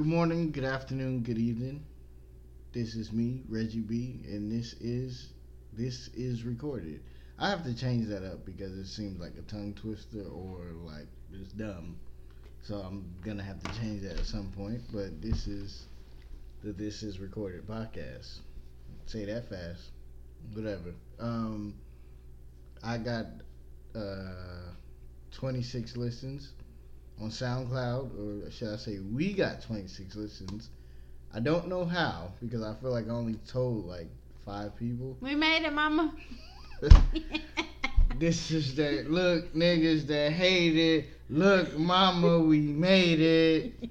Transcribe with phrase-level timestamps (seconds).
[0.00, 1.84] Good morning, good afternoon, good evening.
[2.72, 5.34] This is me, Reggie B, and this is
[5.74, 7.02] this is recorded.
[7.38, 11.06] I have to change that up because it seems like a tongue twister or like
[11.34, 11.98] it's dumb.
[12.62, 14.80] So I'm gonna have to change that at some point.
[14.90, 15.84] But this is
[16.64, 18.38] the This Is Recorded podcast.
[19.04, 19.90] Say that fast.
[20.54, 20.94] Whatever.
[21.18, 21.74] Um
[22.82, 23.26] I got
[23.94, 24.72] uh
[25.32, 26.54] 26 listens
[27.20, 30.70] on SoundCloud, or should I say, we got 26 listens.
[31.32, 34.08] I don't know how because I feel like I only told like
[34.44, 35.16] five people.
[35.20, 36.14] We made it, mama.
[38.18, 41.06] this is that look niggas that hate it.
[41.28, 43.90] Look, mama, we made it.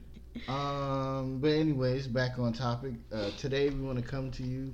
[0.50, 2.94] Um, but anyways, back on topic.
[3.14, 4.74] Uh, today we want to come to you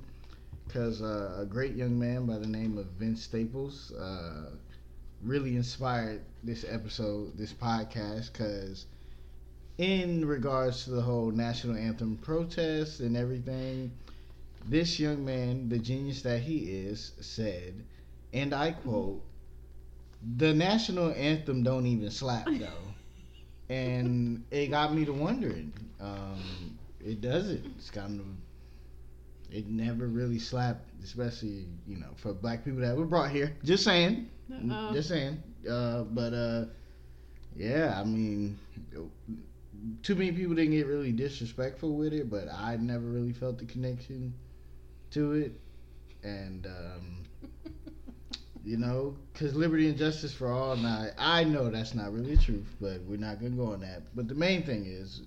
[0.66, 4.50] because uh, a great young man by the name of Vince Staples uh,
[5.22, 8.86] really inspired this episode, this podcast, because
[9.78, 13.90] in regards to the whole national anthem protest and everything,
[14.68, 17.74] this young man, the genius that he is, said,
[18.32, 19.22] and I quote,
[20.36, 22.94] "The national anthem don't even slap though,"
[23.68, 25.72] and it got me to wondering.
[26.00, 27.64] Um, it doesn't.
[27.78, 28.26] It's kind of.
[29.50, 33.56] It never really slapped, especially you know for black people that were brought here.
[33.64, 34.28] Just saying.
[34.52, 34.92] Uh-oh.
[34.92, 35.42] Just saying.
[35.68, 36.64] Uh, but uh,
[37.56, 38.58] yeah, I mean,
[40.02, 43.64] too many people didn't get really disrespectful with it, but I never really felt the
[43.64, 44.34] connection
[45.12, 45.52] to it,
[46.22, 47.24] and um,
[48.64, 50.76] you know, because liberty and justice for all.
[50.76, 54.02] Now, I know that's not really the truth, but we're not gonna go on that.
[54.14, 55.22] But the main thing is,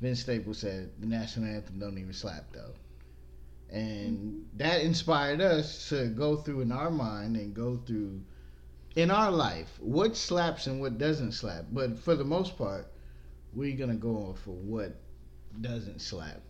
[0.00, 2.74] Vince Staples said the national anthem don't even slap though.
[3.72, 8.20] And that inspired us to go through in our mind and go through
[8.96, 11.64] in our life what slaps and what doesn't slap.
[11.72, 12.86] But for the most part,
[13.54, 14.94] we're gonna go on for what
[15.60, 16.42] doesn't slap.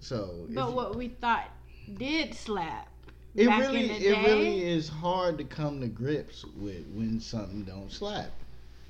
[0.00, 1.50] So, But you- what we thought
[1.92, 2.88] did slap.
[3.34, 7.90] it really, it day, really is hard to come to grips with when something don't
[7.90, 8.30] slap.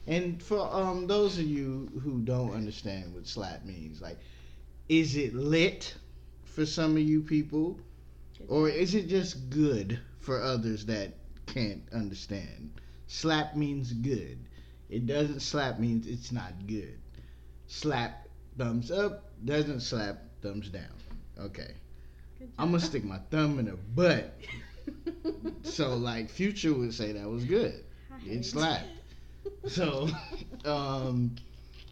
[0.07, 4.19] And for um those of you who don't understand what slap means, like,
[4.89, 5.95] is it lit
[6.51, 7.79] for some of you people,
[8.49, 11.15] or is it just good for others that
[11.47, 12.73] can't understand?
[13.07, 14.39] Slap means good.
[14.89, 16.99] It doesn't slap means it's not good.
[17.67, 18.29] Slap
[18.59, 20.95] thumbs up doesn't slap thumbs down.
[21.39, 21.75] Okay.
[22.59, 24.35] I'm gonna stick my thumb in her butt.
[25.63, 27.85] So like Future would say that was good.
[28.27, 28.87] It slapped.
[29.67, 30.09] So
[30.65, 31.37] um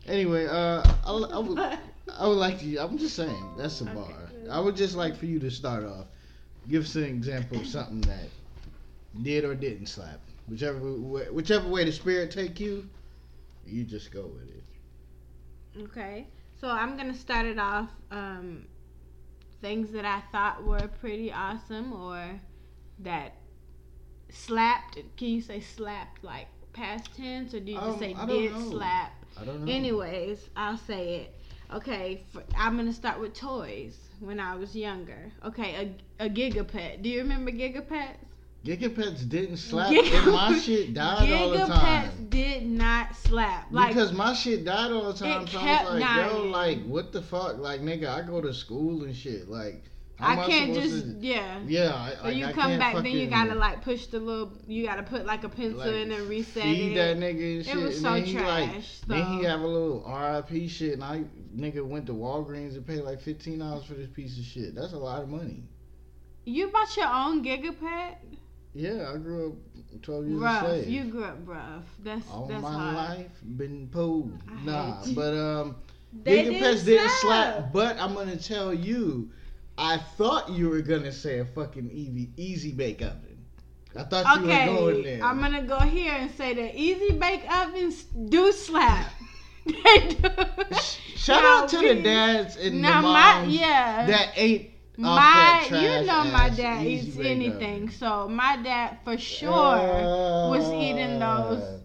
[0.07, 3.95] anyway, uh I, I would I would like to I'm just saying that's a Okay,
[3.95, 4.28] bar.
[4.51, 6.07] I would just like for you to start off.
[6.69, 8.29] Give us an example of something that
[9.23, 10.21] did or didn't slap.
[10.49, 12.89] Whichever way, whichever way the spirit take you,
[13.65, 14.65] you just go with it.
[15.77, 16.27] Okay,
[16.61, 17.91] so I'm gonna start it off.
[18.11, 18.67] Um,
[19.61, 22.41] things that I thought were pretty awesome or
[23.01, 23.35] that
[24.31, 24.99] slapped.
[25.17, 28.53] Can you say slapped like past tense, or do you just Um, say I did
[28.53, 28.71] know.
[28.71, 29.13] slap?
[29.37, 29.73] I don't know.
[29.73, 31.38] Anyways, I'll say it.
[31.75, 33.99] Okay, for, I'm gonna start with toys.
[34.21, 37.03] When I was younger, okay, a, a Gigapet.
[37.03, 38.17] Do you remember Gigapets?
[38.65, 42.11] Gigapets didn't slap Giga- and my shit died all the time.
[42.11, 43.69] Gigapets did not slap.
[43.71, 45.43] Like because my shit died all the time.
[45.43, 47.59] It So I was like, yo, like, what the fuck?
[47.59, 49.49] Like, nigga, I go to school and shit.
[49.49, 49.85] Like,
[50.19, 51.61] how I can't just to- yeah.
[51.67, 54.53] yeah, I, So you I come can't back, then you gotta like push the little.
[54.67, 56.95] You gotta put like a pencil like, in and reset it.
[56.97, 57.77] that nigga and shit.
[57.77, 61.23] was and so he, like, trash, Then he have a little RIP shit, and I
[61.57, 64.75] nigga went to Walgreens and paid like fifteen dollars for this piece of shit.
[64.75, 65.63] That's a lot of money.
[66.45, 68.15] You bought your own Gigapet?
[68.75, 70.65] Yeah, I grew up twelve years a Rough.
[70.65, 70.89] slave.
[70.89, 71.85] You grew up rough.
[72.03, 72.95] That's all that's my hard.
[73.19, 74.33] life been pulled.
[74.65, 75.77] Nah, but um.
[76.25, 77.73] They Giga didn't Pets didn't slap, slap.
[77.73, 79.31] but I'm gonna tell you,
[79.79, 83.47] I thought you were gonna say a fucking easy easy bake oven.
[83.97, 85.25] I thought you were going Okay, there.
[85.25, 89.13] I'm gonna go here and say that easy bake ovens do slap.
[89.67, 90.29] they do.
[91.17, 94.07] Shout Now, out to the dads and now the my moms yeah.
[94.07, 97.85] that ate my you know my dad eats anything.
[97.85, 97.89] Oven.
[97.89, 101.83] So my dad for sure Uh, was eating those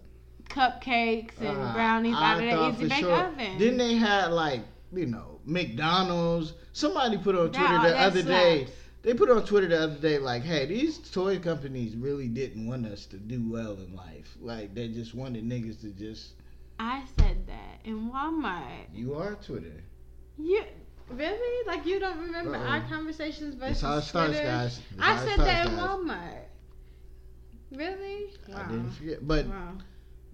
[0.49, 3.13] cupcakes and uh, brownies I out of thought easy bake sure.
[3.13, 3.57] oven.
[3.57, 4.61] Then they had like
[4.93, 6.53] you know McDonald's.
[6.73, 8.67] Somebody put on Twitter the other day.
[9.01, 12.85] They put on Twitter the other day like, "Hey, these toy companies really didn't want
[12.85, 14.35] us to do well in life.
[14.39, 16.33] Like they just wanted niggas to just."
[16.79, 18.87] I said that in Walmart.
[18.93, 19.83] You are Twitter.
[20.37, 20.63] You
[21.09, 22.63] really like you don't remember Uh-oh.
[22.65, 24.45] our conversations That's how it starts, Twitter?
[24.45, 24.79] guys.
[24.99, 25.85] I said starts, that in guys.
[25.85, 26.39] Walmart.
[27.71, 28.25] Really?
[28.47, 28.63] Wow.
[28.65, 29.27] I didn't forget.
[29.27, 29.73] But Wow.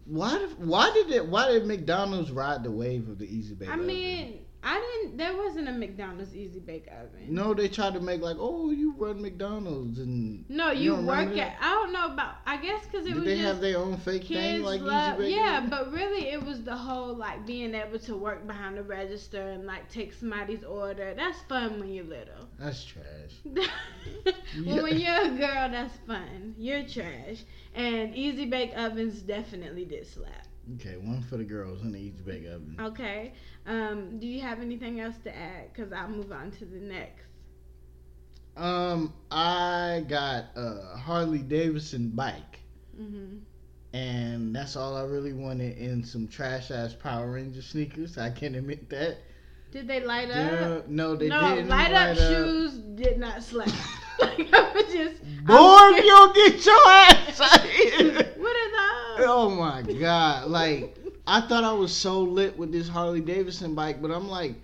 [0.05, 0.37] why?
[0.39, 1.25] did- Why did it?
[1.27, 3.69] Why did McDonald's ride the wave of the Easy Bake?
[3.69, 5.17] I mean, I didn't.
[5.17, 7.33] There wasn't a McDonald's Easy Bake Oven.
[7.33, 11.29] No, they tried to make like, oh, you run McDonald's and No, You you, work
[11.37, 11.55] at.
[11.61, 12.35] I don't know about.
[12.45, 15.19] I guess because it did was they have their own fake thing like love.
[15.21, 15.69] Easy Bake Yeah, Oven?
[15.69, 19.65] but really, it was the whole like being able to work behind the register and
[19.65, 21.13] like take somebody's order.
[21.15, 22.49] That's fun when you're little.
[22.59, 23.05] That's trash.
[24.65, 26.55] well, when you're a girl, that's fun.
[26.57, 27.43] You're trash.
[27.73, 30.48] And Easy Bake Ovens definitely did slap.
[30.75, 32.77] Okay, one for the girls in each Easy Bake Oven.
[32.79, 33.33] Okay.
[33.65, 35.73] Um, do you have anything else to add?
[35.73, 37.23] Because I'll move on to the next.
[38.55, 42.59] Um, I got a Harley Davidson bike,
[42.95, 43.37] hmm
[43.93, 48.17] and that's all I really wanted in some trash ass Power Ranger sneakers.
[48.17, 49.17] I can't admit that.
[49.71, 50.87] Did they light up?
[50.87, 51.69] No, they no, didn't.
[51.69, 53.67] No, light up shoes did not slap.
[54.19, 55.23] like I was just.
[55.45, 57.91] Boy, you don't get your ass out here.
[57.91, 58.33] scared.
[58.37, 59.08] What are those?
[59.21, 60.49] Oh my god!
[60.49, 60.95] Like
[61.27, 64.55] I thought I was so lit with this Harley Davidson bike, but I'm like,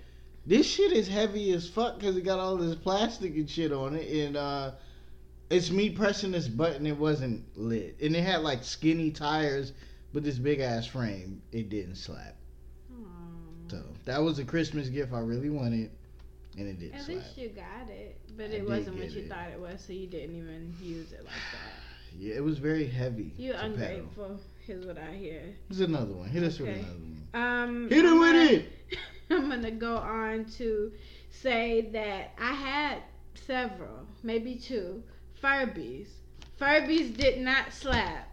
[0.45, 3.95] this shit is heavy as fuck because it got all this plastic and shit on
[3.95, 4.71] it, and uh,
[5.49, 6.87] it's me pressing this button.
[6.87, 9.73] It wasn't lit, and it had like skinny tires,
[10.13, 12.35] but this big ass frame, it didn't slap.
[12.93, 13.05] Aw.
[13.69, 15.91] So that was a Christmas gift I really wanted,
[16.57, 17.17] and it didn't At slap.
[17.17, 19.29] least you got it, but I it wasn't what you it.
[19.29, 21.84] thought it was, so you didn't even use it like that.
[22.17, 23.33] Yeah, it was very heavy.
[23.37, 24.39] You ungrateful.
[24.65, 25.41] Here's what I hear.
[25.69, 26.27] Here's another one.
[26.29, 27.27] Hit us with another one.
[27.33, 28.71] Um, Hit it I'm with it.
[29.29, 30.91] I'm gonna go on to
[31.29, 32.99] say that I had
[33.33, 35.03] several, maybe two,
[35.43, 36.07] Furbies.
[36.59, 38.29] Furbies did not slap.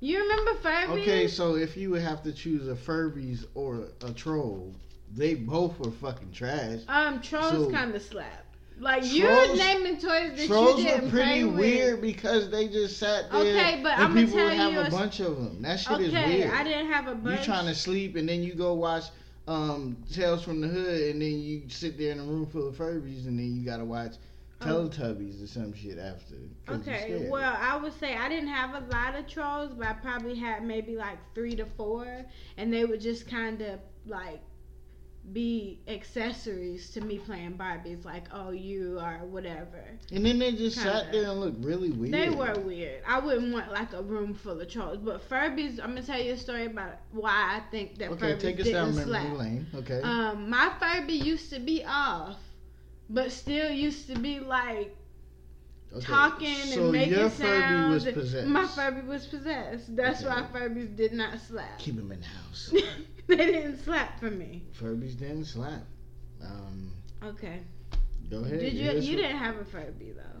[0.00, 1.02] You remember Furbies?
[1.02, 4.74] Okay, so if you would have to choose a Furbies or a troll,
[5.14, 6.80] they both were fucking trash.
[6.88, 8.45] Um, trolls So- kind of slap.
[8.78, 11.54] Like you're Trolls- naming toys that Trolls you didn't play pretty with.
[11.56, 15.20] weird because they just sat there Okay, but people would tell have you a bunch
[15.20, 15.62] of them.
[15.62, 16.52] That shit is Okay, weird.
[16.52, 17.44] I didn't have a you bunch.
[17.44, 19.04] trying to sleep and then you go watch
[19.48, 22.74] um, Tales from the Hood and then you sit there in a room full of
[22.76, 24.14] Furbies and then you gotta watch
[24.62, 24.64] Oh.
[24.88, 26.34] Teletubbies or some shit after.
[26.66, 29.92] you're Okay, well, I would say I didn't have a lot of trolls, but I
[29.92, 32.06] probably had maybe like three to four,
[32.56, 34.40] and they would just kind of like
[35.32, 39.84] be accessories to me playing Barbies, like oh you are whatever.
[40.12, 41.18] and then they just sat kinda.
[41.22, 42.12] there and looked really weird.
[42.14, 43.02] They were weird.
[43.06, 45.80] I wouldn't want like a room full of trolls, but Furbies.
[45.80, 48.64] I'm gonna tell you a story about why I think that Okay, Furbies take us
[48.64, 49.38] didn't down memory slap.
[49.38, 49.66] lane.
[49.74, 50.00] Okay.
[50.02, 52.38] Um, my Furby used to be off,
[53.10, 54.94] but still used to be like
[55.92, 56.06] okay.
[56.06, 58.04] talking so and making your sounds.
[58.04, 58.46] Was possessed.
[58.48, 59.96] My Furby was possessed.
[59.96, 60.28] That's Okay.
[60.28, 61.78] why Furbies did not slap.
[61.78, 62.72] Keep him in the house.
[63.36, 64.64] they didn't slap for me.
[64.78, 65.82] Furbies didn't slap.
[66.44, 66.92] Um,
[67.22, 67.60] Okay.
[68.30, 68.60] go ahead.
[68.60, 68.90] Did you?
[68.92, 70.40] You didn't have a Furby though.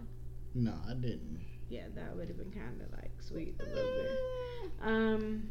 [0.54, 1.40] No, I didn't.
[1.68, 4.70] Yeah, that would have been kind of like sweet a little bit.
[4.82, 5.48] Um.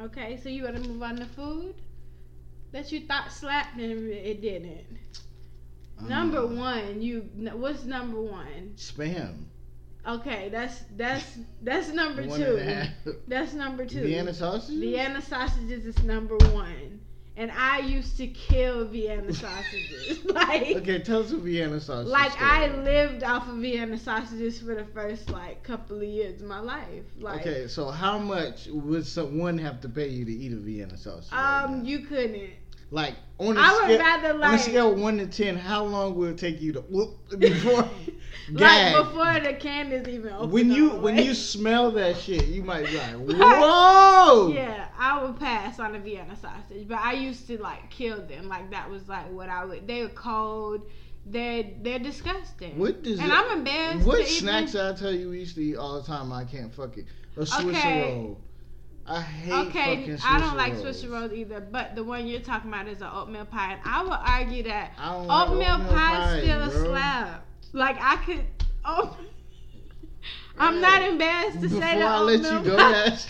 [0.00, 1.74] Okay, so you want to move on to food
[2.72, 4.98] that you thought slapped and it didn't.
[6.06, 7.20] Number Um, one, you
[7.54, 8.74] what's number one?
[8.76, 9.44] Spam.
[10.06, 12.56] Okay, that's that's that's number One two.
[12.56, 12.90] and a half.
[13.26, 14.02] That's number two.
[14.02, 14.78] Vienna sausage.
[14.78, 17.00] Vienna sausages is number one.
[17.38, 20.24] And I used to kill Vienna sausages.
[20.24, 22.06] like Okay, tell us a Vienna sausage.
[22.08, 22.46] like story.
[22.50, 26.60] I lived off of Vienna sausages for the first like couple of years of my
[26.60, 27.04] life.
[27.18, 30.96] Like Okay, so how much would someone have to pay you to eat a Vienna
[30.96, 31.32] sausage?
[31.32, 31.84] right um now?
[31.84, 32.50] you couldn't.
[32.90, 35.84] like on a I would scale, rather on a scale of one to ten, how
[35.84, 37.86] long will it take you to whoop before
[38.54, 38.94] gag?
[38.94, 40.50] like before the can is even open.
[40.50, 44.48] when you when you smell that shit, you might be like, whoa.
[44.52, 48.48] Yeah, I would pass on a Vienna sausage, but I used to like kill them.
[48.48, 49.86] Like that was like what I would.
[49.86, 50.82] They were cold.
[51.24, 52.78] They're they're disgusting.
[52.78, 54.06] What does and it- I'm embarrassed.
[54.06, 56.32] What snacks I tell you we used to eat all the time?
[56.32, 57.06] I can't fuck it.
[57.36, 58.14] a Swisher Okay.
[58.14, 58.40] roll.
[59.08, 60.84] I hate okay, I don't like rolls.
[61.02, 61.60] Swisher rolls either.
[61.60, 64.92] But the one you're talking about is an oatmeal pie, and I would argue that
[64.96, 67.34] don't like oatmeal, pie pies, still a bro.
[67.72, 68.44] Like I could.
[68.84, 69.16] Oh,
[70.58, 72.92] I'm not embarrassed to Before say that I let you go, pie.
[72.92, 73.28] that's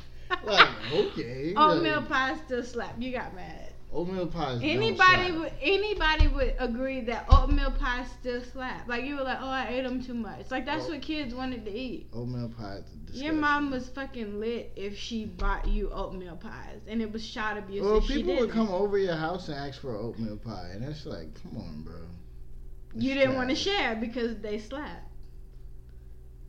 [0.44, 1.54] like okay.
[1.56, 2.94] oatmeal like, pie still slap.
[2.98, 3.72] You got mad.
[3.92, 4.58] Oatmeal pies.
[4.60, 8.88] don't Anybody would anybody would agree that oatmeal pie still slap.
[8.88, 10.50] Like you were like, oh, I ate them too much.
[10.50, 10.92] Like that's Oh.
[10.92, 12.08] what kids wanted to eat.
[12.14, 12.84] Oatmeal pies.
[13.12, 17.58] Your mom was fucking lit if she bought you oatmeal pies, and it was shot
[17.58, 17.84] abuse.
[17.84, 21.28] Well, people would come over your house and ask for oatmeal pie, and it's like,
[21.42, 22.00] come on, bro.
[22.94, 25.02] You didn't want to share because they slap.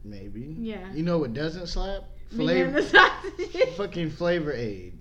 [0.03, 0.55] Maybe.
[0.59, 0.91] Yeah.
[0.93, 2.03] You know what doesn't slap?
[2.35, 2.81] Flavor.
[3.77, 4.97] fucking Flavor Aid.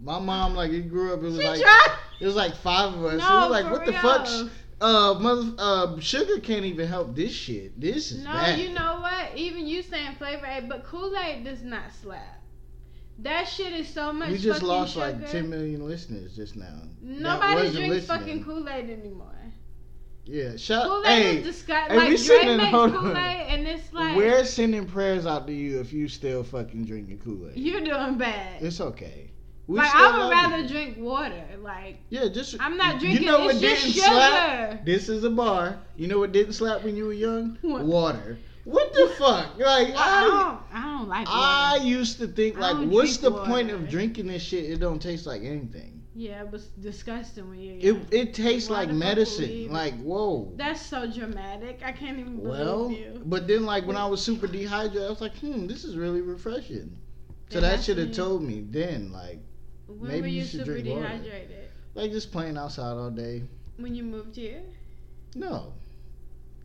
[0.00, 1.20] My mom, like, it grew up.
[1.20, 1.96] It was She like tried.
[2.20, 3.14] it was like five of us.
[3.14, 4.00] it No, was like, what the real.
[4.00, 4.26] fuck?
[4.26, 4.42] sh-
[4.80, 7.80] Uh, mother, uh, sugar can't even help this shit.
[7.80, 8.60] This is No, bad.
[8.60, 9.36] you know what?
[9.36, 12.40] Even you saying flavor Aid, but Kool Aid does not slap.
[13.20, 14.30] That shit is so much.
[14.30, 15.06] We just lost sugar.
[15.18, 16.82] like 10 million listeners just now.
[17.02, 18.06] Nobody drinks listening.
[18.06, 19.34] fucking Kool Aid anymore.
[20.28, 21.06] Yeah, shout.
[21.06, 23.16] Aid Hey, hey, we Like in- makes hold on.
[23.16, 27.48] And it's like we're sending prayers out to you if you still fucking drinking Kool
[27.48, 27.56] Aid.
[27.56, 28.62] you're doing bad.
[28.62, 29.30] It's okay.
[29.66, 30.68] We like I would rather you.
[30.68, 31.42] drink water.
[31.62, 33.22] Like Yeah, just I'm not drinking.
[33.24, 34.00] You know what didn't sugar.
[34.06, 34.84] slap?
[34.84, 35.78] This is a bar.
[35.96, 37.56] You know what didn't slap when you were young?
[37.62, 37.84] What?
[37.84, 38.38] Water.
[38.64, 39.58] What the fuck?
[39.58, 40.60] Like I I, don't.
[40.72, 41.38] I don't like water.
[41.40, 44.64] I used to think like, what's the drink point of drinking this shit?
[44.70, 45.97] It don't taste like anything.
[46.18, 49.72] Yeah, it was disgusting when you're It it tastes like medicine.
[49.72, 50.52] Like whoa.
[50.56, 51.80] That's so dramatic.
[51.84, 53.22] I can't even believe Well, you.
[53.24, 56.20] but then like when I was super dehydrated, I was like, hmm, this is really
[56.20, 56.96] refreshing.
[57.50, 59.38] So that should have told me then, like,
[59.86, 61.02] When maybe were you you should super drink water.
[61.02, 61.68] dehydrated?
[61.94, 63.42] like just playing outside all day.
[63.76, 64.62] When you moved here?
[65.36, 65.72] No,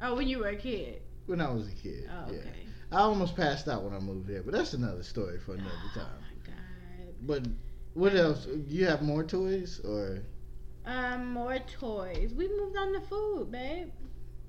[0.02, 1.02] Oh, when you were a kid.
[1.28, 2.10] when I was a kid.
[2.10, 2.40] Oh, Yeah.
[2.40, 2.66] okay.
[2.92, 6.00] I almost passed out when I moved here, but that's another story for another Oh
[6.00, 6.20] time.
[6.22, 7.14] my god.
[7.22, 7.44] But
[7.94, 8.48] what else?
[8.68, 10.20] You have more toys or?
[10.86, 12.34] Um, more toys.
[12.36, 13.90] We moved on to food, babe.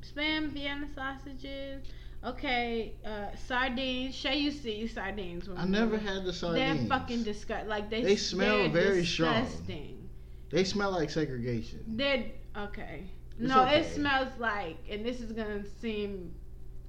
[0.02, 1.84] Spam, Vienna sausages.
[2.24, 4.14] Okay, uh, sardines.
[4.14, 5.48] Shay used to eat sardines.
[5.48, 6.80] When I never had the sardines.
[6.80, 7.68] They're fucking disgusting.
[7.68, 8.02] Like they.
[8.02, 9.44] They smell very strong.
[9.44, 10.08] disgusting.
[10.50, 11.84] They smell like segregation.
[11.86, 12.24] They're
[12.56, 13.04] okay.
[13.38, 13.80] It's no, okay.
[13.80, 16.32] it smells like, and this is gonna seem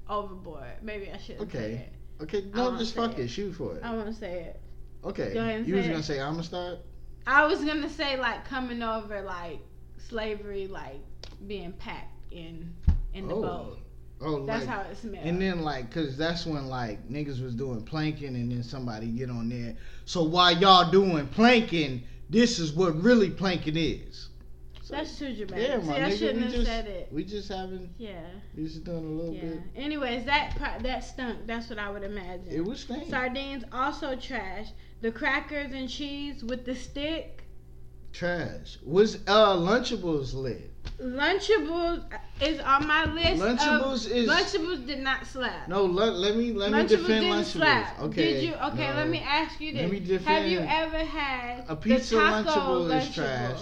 [0.10, 0.76] overboard.
[0.82, 1.74] Maybe I shouldn't say Okay.
[1.74, 1.94] it.
[2.24, 3.24] Okay, no, just fuck it.
[3.24, 3.28] it.
[3.30, 3.84] Shoot for it.
[3.84, 4.62] I won't say it.
[5.06, 5.34] Okay.
[5.34, 5.92] Go ahead you say was it.
[5.92, 6.80] gonna say Amistad?
[7.28, 9.60] I was gonna say like coming over like
[9.98, 11.00] slavery, like
[11.48, 12.74] being packed in
[13.14, 13.42] in the Oh.
[13.42, 13.78] boat.
[14.22, 15.26] Oh, That's like, how it smells.
[15.26, 19.30] And then like, cause that's when like niggas was doing planking, and then somebody get
[19.30, 19.76] on there.
[20.06, 24.30] So while y'all doing planking, this is what really planking is.
[24.82, 25.68] So, that's too dramatic.
[25.68, 27.10] yeah, See, my I shouldn't we have just said it.
[27.12, 28.22] we just having Yeah,
[28.56, 29.42] we just doing a little yeah.
[29.42, 29.60] bit.
[29.76, 31.40] Anyways, that part, that stunk.
[31.48, 32.48] That's what I would imagine.
[32.50, 33.10] It was staying.
[33.10, 34.68] Sardines also trash.
[35.06, 37.44] The crackers and cheese with the stick.
[38.12, 38.80] Trash.
[38.84, 40.72] Was uh Lunchables lit?
[41.00, 42.04] Lunchables
[42.42, 43.40] is on my list.
[43.40, 45.68] Lunchables of, is- Lunchables did not slap.
[45.68, 47.46] No, let, let me let me Lunchables defend didn't Lunchables.
[47.46, 48.00] slap.
[48.02, 48.34] Okay.
[48.34, 48.54] Did you?
[48.56, 48.96] Okay, no.
[48.96, 49.82] let me ask you this.
[49.84, 53.60] Let me Have you ever had A pizza the taco Lunchable is trash.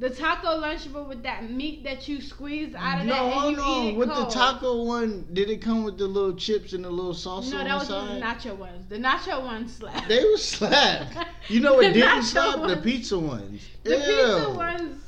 [0.00, 3.82] The taco Lunchable with that meat that you squeeze out of no, that no.
[3.84, 4.28] eat it With cold.
[4.28, 7.58] the taco one, did it come with the little chips and the little salsa No,
[7.58, 8.22] on that the was the side?
[8.22, 8.86] nacho ones.
[8.88, 10.08] The nacho ones slap.
[10.08, 11.16] They were slapped.
[11.48, 12.66] You know what didn't slap?
[12.66, 13.62] The pizza ones.
[13.84, 13.98] The Ew.
[14.00, 15.00] pizza ones.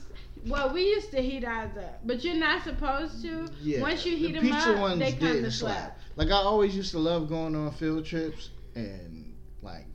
[0.47, 3.49] Well, we used to heat ours up, but you're not supposed to.
[3.61, 3.81] Yeah.
[3.81, 5.75] Once you heat the them pizza up, ones they kind of slap.
[5.77, 6.01] slap.
[6.15, 9.87] Like I always used to love going on field trips, and like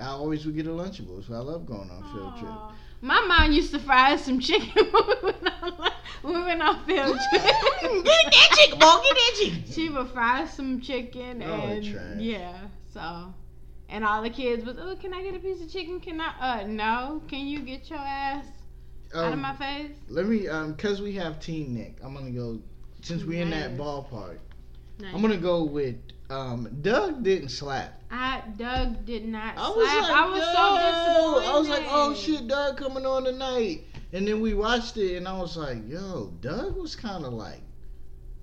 [0.00, 2.78] I always would get a Lunchable, so I love going on field trips.
[3.02, 3.06] Aw.
[3.06, 5.90] My mom used to fry some chicken when we went on,
[6.22, 7.42] when we went on field trip.
[7.42, 9.64] Mm, get that chicken, boy, get that chicken.
[9.70, 12.16] She would fry some chicken Oh, and trash.
[12.18, 12.58] yeah,
[12.92, 13.34] so
[13.88, 16.00] and all the kids was, oh, can I get a piece of chicken?
[16.00, 16.62] Can I?
[16.62, 17.22] Uh, no.
[17.28, 18.46] Can you get your ass
[19.14, 19.90] out of Um, my face?
[20.08, 21.94] let me, um, cause we have TeenNick.
[22.02, 22.58] I'm gonna go
[23.02, 24.38] since we're in that ballpark.
[24.98, 25.14] Nice.
[25.14, 25.96] I'm gonna go with
[26.32, 28.00] um, Doug didn't slap.
[28.10, 29.76] I Doug did not I slap.
[29.76, 30.52] was like, I was Yo!
[30.52, 31.48] so disappointed.
[31.48, 33.84] I was like, oh shit, Doug coming on tonight.
[34.14, 37.60] And then we watched it, and I was like, yo, Doug was kind of like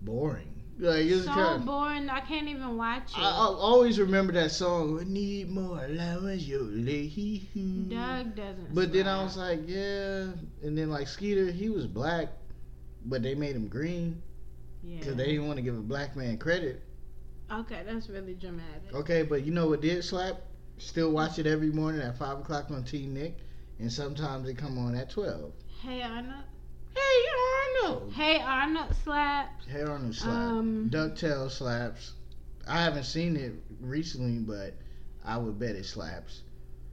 [0.01, 0.47] boring.
[0.79, 1.65] Like it's So kind.
[1.65, 2.09] boring.
[2.09, 3.17] I can't even watch it.
[3.19, 4.95] I, I always remember that song.
[4.95, 7.49] We need more allowance, yo, lady.
[7.89, 8.73] Doug doesn't.
[8.73, 10.27] But then I was like, yeah.
[10.63, 12.29] And then like Skeeter, he was black,
[13.05, 14.21] but they made him green
[14.83, 14.99] yeah.
[14.99, 16.81] because they didn't want to give a black man credit.
[17.51, 18.93] Okay, that's really dramatic.
[18.93, 20.37] Okay, but you know what did slap?
[20.77, 23.33] Still watch it every morning at five o'clock on TeenNick,
[23.79, 25.51] and sometimes it come on at twelve.
[25.81, 26.43] Hey Arnold.
[26.95, 28.13] Hey Arnold.
[28.13, 29.65] Hey Arnold slaps.
[29.67, 30.33] Hey Arnold slap.
[30.35, 32.13] Um, Ducktail slaps.
[32.67, 34.75] I haven't seen it recently, but
[35.25, 36.41] I would bet it slaps.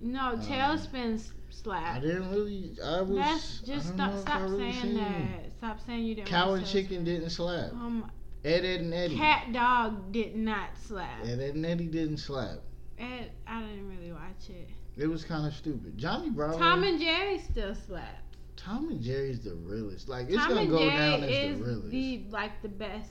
[0.01, 2.03] No, Um, TaleSpin s- I slap.
[2.03, 2.73] didn't really.
[2.83, 3.17] I was.
[3.19, 5.21] That's I just don't stop stop I really saying that.
[5.45, 5.53] it.
[5.59, 6.29] Stop saying you didn't.
[6.29, 7.73] Cow and chicken didn't slap.
[7.73, 8.11] Um,
[8.47, 9.17] Ed, Ed, and Eddy.
[9.17, 11.25] cat dog did not slap.
[11.25, 12.61] Ed, Ed, and Eddy didn't slap.
[12.97, 14.69] Ed, I didn't really watch it.
[14.97, 15.99] It was kind of stupid.
[15.99, 16.57] Johnny Bravo.
[16.57, 18.23] Tom and Jerry still slap.
[18.55, 20.09] Tom and Jerry's the realest.
[20.09, 21.91] Like it's Tom gonna go Jerry down as is the realest.
[21.91, 23.11] the like the best.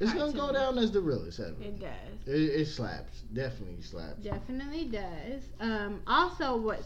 [0.00, 1.62] it's gonna go down as the realest ever.
[1.62, 2.26] It does.
[2.26, 3.22] It, it slaps.
[3.32, 4.20] Definitely slaps.
[4.22, 5.42] Definitely does.
[5.60, 6.82] Um, also, what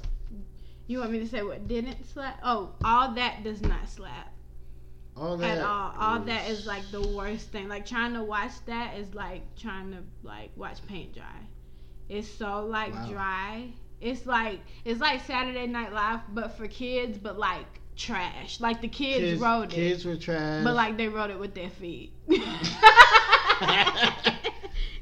[0.86, 1.42] you want me to say?
[1.42, 2.38] What didn't slap?
[2.44, 4.35] Oh, all that does not slap
[5.16, 5.94] All that at all.
[5.98, 7.68] All that was- like the worst thing.
[7.68, 11.24] Like trying to watch that is like trying to like watch paint dry.
[12.08, 13.08] It's so like Wow.
[13.10, 13.68] dry.
[14.00, 18.60] It's like it's like Saturday Night Live, but for kids, but like trash.
[18.60, 20.62] Like the kids, kids wrote it, Kids were trash.
[20.64, 22.12] but like they wrote it with their feet.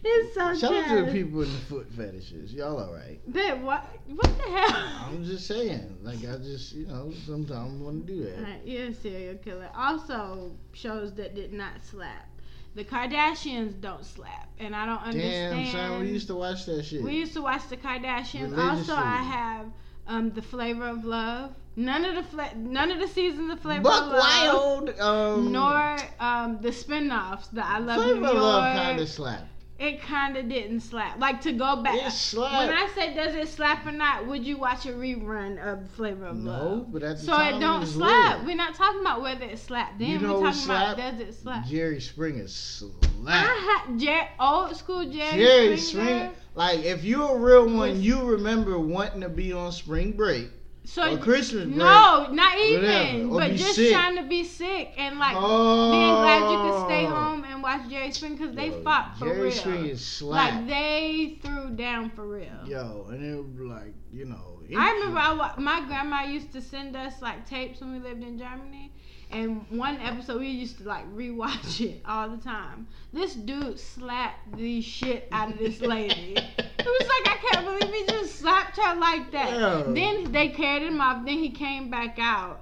[0.06, 2.52] It's so Shout out to the people in the foot fetishes.
[2.52, 3.18] Y'all all right?
[3.32, 3.86] Babe, what?
[4.06, 5.08] What the hell?
[5.08, 5.96] I'm just saying.
[6.02, 8.36] Like I just, you know, sometimes want to do that.
[8.38, 9.70] Alright, you're a serial killer.
[9.74, 12.28] Also, shows that did not slap.
[12.74, 15.64] The Kardashians don't slap, and I don't understand.
[15.66, 17.02] Damn, son, we used to watch that shit.
[17.02, 18.58] We used to watch the Kardashians.
[18.58, 19.66] Also, I have
[20.06, 21.54] um, the Flavor of Love.
[21.76, 24.18] None of the fla- none of the seasons of Flavor Buck of Love.
[24.18, 25.00] Wild.
[25.00, 29.46] Um, Nor um, the spin-offs that I love Flavor New of Love kind of slapped.
[29.76, 31.18] It kind of didn't slap.
[31.18, 31.96] Like to go back.
[31.96, 32.68] It slapped.
[32.68, 36.26] When I say does it slap or not, would you watch a rerun of Flavor
[36.26, 36.78] of no, Love?
[36.78, 38.38] No, but at the So time it don't was slap.
[38.38, 38.46] lit.
[38.46, 40.10] We're not talking about whether it slapped then.
[40.10, 41.66] You know We're talking about does it slap.
[41.66, 43.08] Jerry Springer slapped.
[43.26, 46.06] I had Jer- old school Jerry, Jerry Springer.
[46.08, 46.30] Springer.
[46.54, 50.50] Like if you're a real one, you remember wanting to be on spring break
[50.86, 51.76] So or Christmas break.
[51.76, 53.30] no, not even.
[53.30, 53.92] whatever, But just sick.
[53.92, 57.10] trying to be sick and like oh, being glad you could stay oh.
[57.10, 59.52] home and watch Jerry Springer because they Yo, fought for Jerry real.
[59.52, 60.56] Springer slapped.
[60.56, 62.66] Like they threw down for real.
[62.66, 64.60] Yo, and it was like, you know.
[64.76, 68.38] I remember I, my grandma used to send us like tapes when we lived in
[68.38, 68.92] Germany,
[69.30, 72.86] and one episode we used to like rewatch it all the time.
[73.12, 76.34] This dude slapped the shit out of this lady.
[76.36, 79.94] it was like I can't believe he just slapped her like that.
[79.94, 81.24] Then they carried him off.
[81.24, 82.60] Then he came back out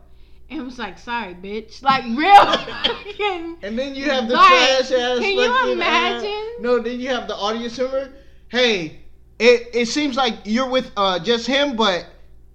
[0.51, 2.45] and was like, "Sorry, bitch." Like real.
[2.47, 5.19] fucking- And then you have the Like, trash ass.
[5.19, 6.29] can you imagine?
[6.29, 8.11] ass- no, then you have the audience member.
[8.49, 9.01] Hey,
[9.39, 12.07] it it seems like you're with uh just him, but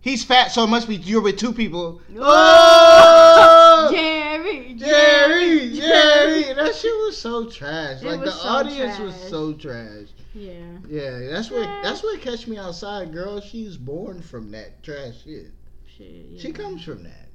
[0.07, 2.01] he's fat, so it must be you're with two people.
[2.17, 8.01] Oh, Jerry, Jerry, Jerry, that shit was so trash.
[8.01, 10.07] It Like the so audience was so trash.
[10.33, 10.53] Yeah.
[10.87, 13.41] Yeah, that's what that's what catch me outside, girl.
[13.41, 15.51] She's born from that trash shit.
[15.85, 16.41] Shit, yeah.
[16.41, 17.29] She comes from that.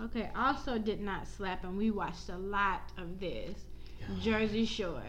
[0.00, 3.58] Okay, also did not slap, and we watched a lot of this.
[4.20, 5.02] Jersey Shore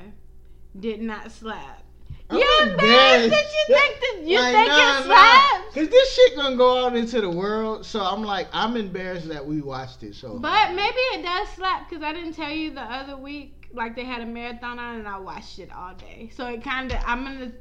[0.80, 1.84] did not slap.
[2.32, 5.76] I'm you embarrassed that you think that you Like, think nah, it slaps?
[5.76, 9.46] Cause this shit gonna go out into the world, so I'm like, I'm embarrassed that
[9.46, 10.38] we watched it so.
[10.40, 14.04] But maybe it does slap because I didn't tell you the other week, like they
[14.04, 16.30] had a marathon on and I watched it all day.
[16.36, 17.52] So it kind of, I'm gonna,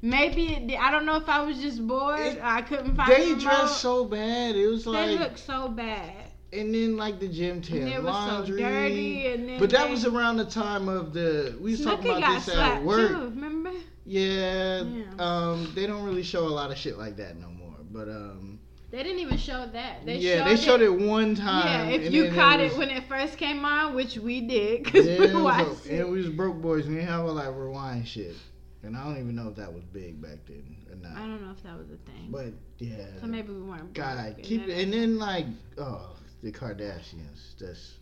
[0.00, 0.78] maybe it.
[0.80, 2.20] I don't know if I was just bored.
[2.20, 4.56] It- or I couldn't find they dressed so bad.
[4.56, 6.14] It was like They like, look so bad.
[6.52, 8.62] and then like the gym tent it was laundry.
[8.62, 9.26] so dirty.
[9.26, 12.54] And then but that was around the time of the we was talking about this
[12.56, 13.10] at work.
[13.10, 13.14] too.
[13.30, 13.72] Remember?
[14.06, 15.04] Yeah, Yeah.
[15.18, 17.74] um, they don't really show a lot of shit like that no more.
[17.90, 20.06] But um, They didn't even show that.
[20.06, 21.90] They yeah, showed they showed it, one time.
[21.90, 25.06] Yeah, if you caught was- it when it first came on, which we did, because
[25.06, 26.00] Yeah, we it was watched it.
[26.00, 26.86] and we was broke boys.
[26.86, 28.36] and We have a like rewind shit,
[28.84, 31.16] and I don't even know if that was big back then or not.
[31.16, 32.28] I don't know if that was a thing.
[32.30, 33.92] But yeah, so maybe we weren't.
[33.92, 34.74] God, broke, keep and it.
[34.74, 35.46] then- And then like,
[35.78, 37.56] oh, the Kardashians.
[37.58, 37.94] That's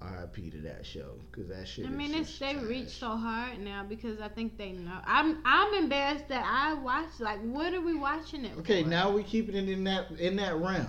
[0.00, 0.50] R.I.P.
[0.50, 1.86] to that show because that shit.
[1.86, 4.98] I mean, it's they reach so hard now because I think they know.
[5.04, 7.20] I'm I'm embarrassed that I watched.
[7.20, 8.88] Like, what are we watching it Okay, for?
[8.88, 10.86] now we keeping it in that in that realm.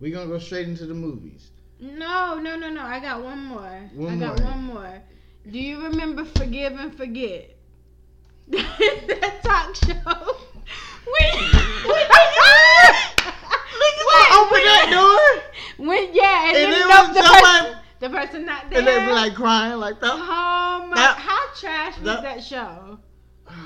[0.00, 1.50] We gonna go straight into the movies.
[1.80, 2.82] No, no, no, no.
[2.82, 3.90] I got one more.
[3.94, 4.50] One I got more.
[4.50, 5.02] one more.
[5.50, 7.56] Do you remember Forgive and Forget?
[8.48, 10.36] that talk show.
[11.04, 11.34] When,
[14.32, 18.68] Open that door, When yeah, and, and then then the, somebody, person, the person not
[18.68, 18.80] there.
[18.80, 20.10] and they be like crying like that.
[20.12, 22.98] oh my, That- how trash was that- that show?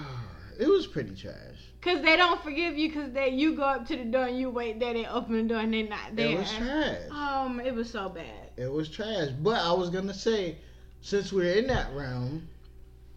[0.59, 1.35] It was pretty trash.
[1.83, 4.49] Cause they don't forgive you because they you go up to the door and you
[4.49, 6.31] wait there, they open the door and they not there.
[6.31, 7.03] It was trash.
[7.11, 8.51] Um, it was so bad.
[8.57, 9.29] It was trash.
[9.43, 10.57] But I was gonna say,
[11.03, 12.49] since we're in that realm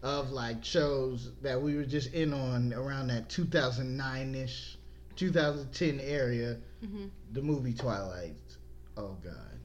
[0.02, 4.76] of like shows that we were just in on around that 2009 ish,
[5.16, 8.34] 2010 area, hmm the movie Twilight.
[8.98, 9.58] Oh God,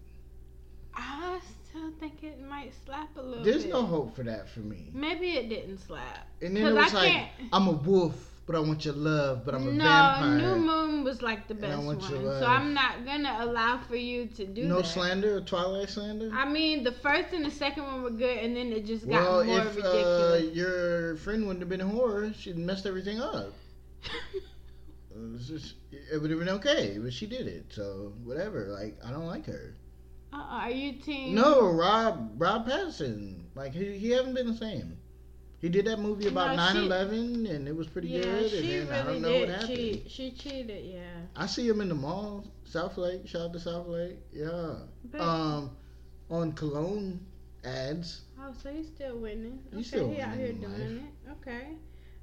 [0.96, 3.72] I still think it might slap a little there's bit.
[3.72, 4.90] no hope for that for me.
[4.94, 6.28] Maybe it didn't slap.
[6.42, 9.44] And then it was I like, can't- I'm a wolf, but I want your love,
[9.44, 10.38] but I'm a no, vampire.
[10.38, 12.46] New Moon was like the best one, so.
[12.46, 14.86] I'm not gonna allow for you to do no that.
[14.86, 16.30] slander or Twilight slander.
[16.34, 19.24] I mean, the first and the second one were good, and then it just got
[19.24, 20.56] well, more if uh, ridiculous.
[20.56, 23.54] your friend wouldn't have been a horror, she'd messed everything up.
[25.16, 27.68] It, was just, it would have been okay, but she did it.
[27.70, 28.66] So whatever.
[28.68, 29.74] Like I don't like her.
[30.36, 31.36] Uh, are you team?
[31.36, 33.42] No, Rob Rob Pattinson.
[33.56, 34.98] Like he he hasn't been the same.
[35.62, 38.52] He did that movie about No, 9/11, and it was pretty Yeah, good.
[38.52, 39.50] she and then I really don't know what did.
[39.56, 39.78] happened.
[39.78, 40.86] She she cheated.
[40.86, 41.02] Yeah.
[41.36, 43.28] I see him in the mall, South Lake.
[43.28, 44.18] Shout out to South Lake.
[44.34, 44.76] Yeah.
[45.12, 45.72] But, Um,
[46.30, 47.20] on cologne
[47.64, 48.22] ads.
[48.40, 49.60] oh, so he's still winning.
[49.72, 51.32] He's okay, still he out here doing it.
[51.32, 51.68] Okay.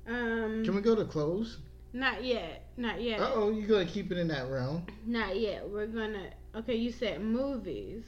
[0.06, 1.58] Um, Can we go to clothes?
[1.94, 2.70] not yet.
[2.76, 3.20] Not yet.
[3.20, 4.84] Uh oh, you're gonna keep it in that realm?
[5.06, 5.68] Not yet.
[5.68, 6.30] We're gonna.
[6.54, 8.02] Okay, you said movies.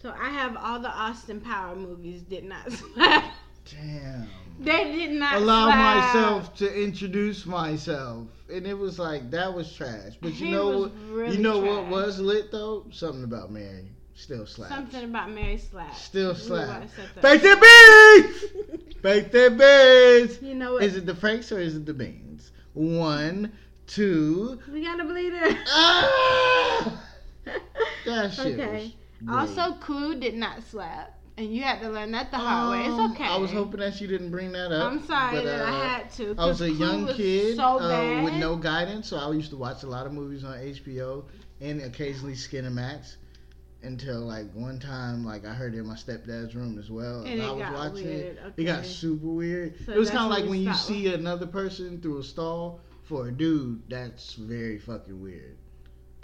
[0.00, 2.22] So I have all the Austin Power movies.
[2.22, 3.24] Did not slap.
[3.70, 4.28] damn.
[4.60, 6.14] They did not Allow slap.
[6.14, 10.12] myself to introduce myself, and it was like that was trash.
[10.20, 10.92] But you He know what?
[11.08, 12.84] really you know what was lit though?
[12.92, 14.72] Something about Mary still slaps.
[14.72, 15.92] Something about Mary slap.
[15.96, 16.82] Still slap.
[17.20, 17.60] Bake up.
[17.60, 18.28] the
[18.78, 18.94] beans.
[19.02, 20.40] Bake the beans.
[20.40, 20.84] You know what?
[20.84, 22.52] Is it the Franks or is it the beans?
[22.74, 23.50] One,
[23.88, 24.60] two.
[24.72, 25.56] we got a bleeder.
[25.66, 27.02] Ah!
[28.06, 28.94] That shit okay.
[29.26, 29.48] was.
[29.56, 32.86] Also, Clue did not slap, and you had to learn that the hard way.
[32.86, 33.30] Um, It's okay.
[33.30, 34.92] I was hoping that you didn't bring that up.
[34.92, 36.34] I'm sorry but, that I uh, had to.
[36.38, 39.50] I was a Clue young was kid so uh, with no guidance, so I used
[39.50, 41.24] to watch a lot of movies on HBO
[41.60, 43.16] and occasionally Skinamax.
[43.82, 47.22] Until like one time, like I heard it in my stepdad's room as well.
[47.24, 48.54] And I was watching weird, it.
[48.56, 49.74] It got super weird.
[49.84, 53.28] So it was kind of like when you see another person through a stall for
[53.28, 53.82] a dude.
[53.90, 55.58] That's very fucking weird.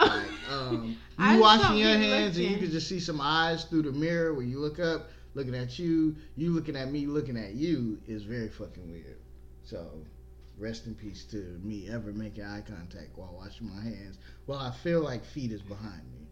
[0.01, 3.91] Like, um, you washing your hands and you can just see some eyes through the
[3.91, 7.99] mirror when you look up, looking at you, you looking at me, looking at you
[8.07, 9.17] is very fucking weird.
[9.63, 10.05] So,
[10.57, 14.71] rest in peace to me ever making eye contact while washing my hands while I
[14.83, 16.27] feel like feet is behind me.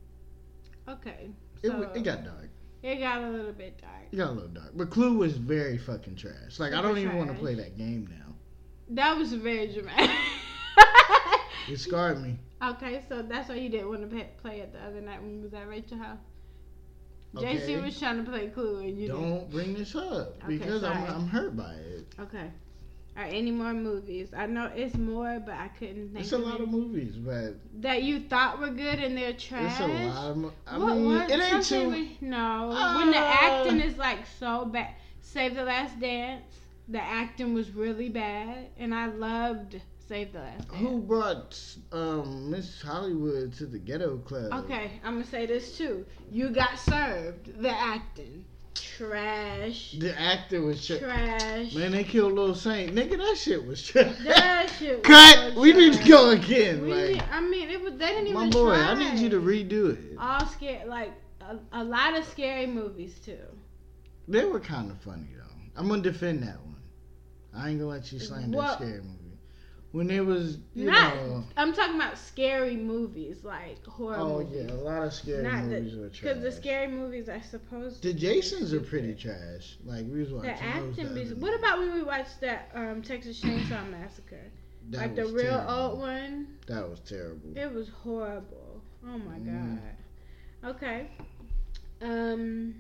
[0.88, 1.30] Okay.
[1.64, 2.50] It, So, w- it got dark.
[2.84, 4.08] it got a little bit dark.
[4.12, 4.72] It got a little dark.
[4.76, 6.60] But Clue was very fucking trash.
[6.60, 8.34] Like, I don't even want to play that game now.
[8.90, 10.10] That was very dramatic.
[11.68, 12.38] It scarred me.
[12.64, 15.38] okay, so that's why you didn't want to play, play it the other night when
[15.38, 16.18] we was at Rachel's house.
[17.38, 17.58] Okay.
[17.58, 19.22] JC was trying to play Clue and you didn't.
[19.22, 21.04] Don't bring this up Okay, because I'm.
[21.06, 22.08] I'm hurt by it.
[22.20, 22.50] Okay.
[23.16, 24.30] Right, any more movies?
[24.36, 27.56] I know it's more, but I couldn't think It's a of lot of movies, but
[27.82, 29.72] that you thought were good and they're trash.
[29.72, 30.38] it's a lot of.
[30.38, 31.90] Mo- I what mean, was it ain't too.
[31.90, 32.68] we- no,
[32.98, 34.94] when the Uh, acting is like so bad.
[35.22, 36.44] Save the Last Dance.
[36.88, 40.82] The acting was really bad, and I loved Save the Last Dance.
[40.82, 44.52] Who brought um, Miss Hollywood to the ghetto club?
[44.66, 46.04] Okay, I'm gonna say this too.
[46.32, 47.62] You got served.
[47.62, 48.44] The acting,
[48.74, 51.76] trash, The actor was tra- trash.
[51.76, 52.96] Man, they killed Lil Saint.
[52.96, 54.16] Nigga, that shit was trash.
[54.26, 55.54] That shit was Cut.
[55.54, 56.82] so we need to go again.
[56.82, 57.94] We like, need, I mean, it was.
[57.94, 58.90] They didn't even my boy, try.
[58.90, 60.18] I need you to redo it.
[60.20, 63.38] All scared, like a, a lot of scary movies too.
[64.28, 65.44] They were kind of funny though.
[65.80, 66.78] I'm gonna defend that one.
[67.56, 69.19] I ain't gonna let you slander What- scary movie.
[69.92, 71.16] When it was, you Not.
[71.16, 74.66] know, I'm talking about scary movies, like horror oh movies.
[74.68, 76.22] yeah, a lot of scary Not the- movies were trash.
[76.22, 78.00] Because the scary movies I suppose.
[78.00, 78.14] The.
[78.14, 79.78] Jasons are pretty trash.
[79.84, 81.14] Like we was watching The acting.
[81.16, 84.52] the what about when we watched that um, Texas Chainsaw Massacre?
[84.92, 85.72] That like the real terrible.
[85.74, 86.58] old one.
[86.68, 87.58] That was terrible.
[87.58, 88.82] It was horrible.
[89.04, 89.80] Oh my Mm.
[90.64, 90.76] god.
[90.76, 91.10] Okay.
[92.02, 92.76] Um,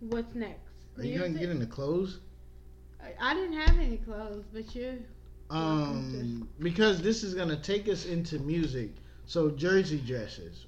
[0.00, 0.70] what's next?
[0.96, 1.40] Are you gonna Music?
[1.48, 2.20] get into clothes?
[3.02, 5.02] I- I didn't have any clothes, but you.
[5.52, 8.90] Um, because this is gonna take us into music.
[9.26, 10.66] So jersey dresses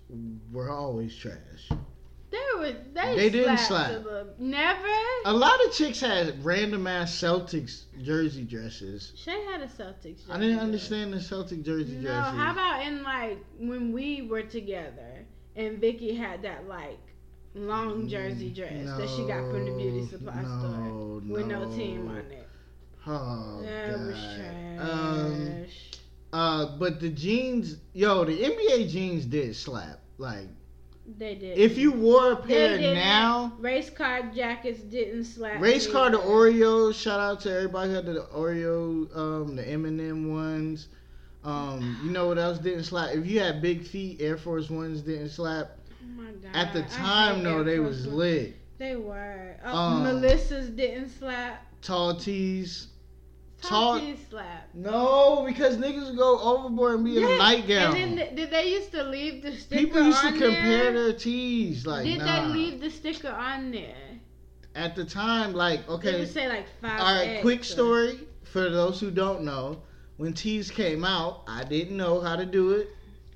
[0.52, 1.70] were always trash.
[2.30, 2.74] They were.
[2.92, 4.02] They, They didn't slap.
[4.38, 4.88] Never.
[5.24, 9.12] A lot of chicks had random ass Celtics jersey dresses.
[9.16, 10.22] Shay had a Celtics.
[10.28, 11.94] I didn't understand the Celtic jersey.
[11.94, 12.38] No, dresses.
[12.38, 15.24] how about in like when we were together
[15.56, 16.98] and Vicky had that like
[17.54, 22.08] long jersey dress that she got from the beauty supply no, store with no team
[22.08, 22.48] on it.
[23.06, 24.90] Oh that was God.
[24.90, 25.64] Um,
[26.32, 30.00] uh, but the jeans, yo, the NBA jeans did slap.
[30.18, 30.48] Like,
[31.18, 31.58] they did.
[31.58, 35.60] if you wore a pair now, race car jackets didn't slap.
[35.60, 36.18] race car the.
[36.18, 36.94] Oreos.
[36.94, 40.88] Shout out to everybody who had the Oreo, um, the Eminem ones.
[41.44, 43.14] Um, you know what else didn't slap?
[43.14, 45.78] If you had big feet, Air Force Ones didn't slap.
[46.02, 46.50] Oh my god.
[46.54, 48.56] At the time, though, Air they Force was lit.
[48.78, 49.56] They were.
[49.64, 51.66] Oh, Um, Melissa's didn't slap.
[51.82, 52.88] Tall tees.
[53.68, 54.00] Tall
[54.30, 54.68] slap.
[54.74, 57.96] No, because niggas go overboard and be in a Yeah, nightgown.
[57.96, 60.92] And then th- did they used to leave the sticker People used to compare there?
[60.92, 61.86] their tees.
[61.86, 62.48] Like, did nah.
[62.48, 63.94] they leave the sticker on there?
[64.74, 66.10] At the time, like, okay.
[66.20, 67.00] it say like five?
[67.00, 69.82] All right, quick or- story for those who don't know.
[70.16, 72.88] When tees came out, I didn't know how to do it.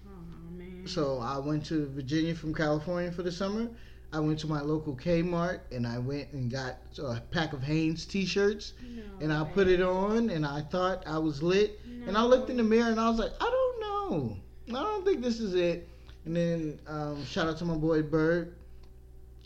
[0.06, 0.86] Oh man.
[0.86, 3.68] So I went to Virginia from California for the summer.
[4.12, 8.06] I went to my local Kmart and I went and got a pack of Hanes
[8.06, 9.50] t-shirts No and I way.
[9.52, 11.78] put it on and I thought I was lit.
[12.06, 14.36] And I looked in the mirror and I was like, I don't know.
[14.70, 15.86] I don't think this is it.
[16.24, 18.54] And then um, shout out to my boy Bird.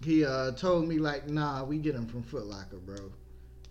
[0.04, 3.10] He uh, told me like, nah, we get them from Foot Locker, bro.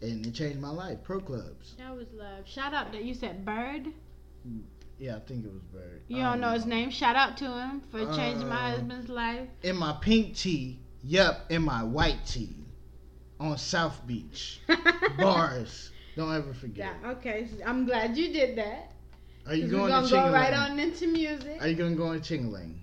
[0.02, 0.98] And it changed my life.
[1.04, 1.76] Pro clubs.
[1.78, 2.46] That was love.
[2.48, 3.88] Shout out that you said Bird.
[5.00, 6.02] Yeah, I think it was Bird.
[6.10, 6.90] You don't know his name.
[6.90, 9.48] Shout out to him for changing my Uh, husband's life.
[9.64, 12.56] In my pink tee, yup, in my white tee,
[13.40, 14.62] on South Beach.
[15.18, 15.92] Bars.
[16.16, 16.96] Don't ever forget.
[17.02, 17.48] Yeah, okay.
[17.66, 18.92] I'm glad you did that.
[19.48, 21.58] Are you going to go right on into music.
[21.62, 22.76] Are you going to go in Chingaling?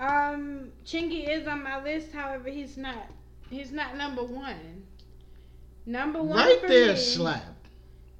[0.00, 2.12] Um, Chingy is on my list.
[2.12, 3.06] However, he's not.
[3.50, 4.84] He's not number one.
[5.86, 7.66] Number one right there me, slap.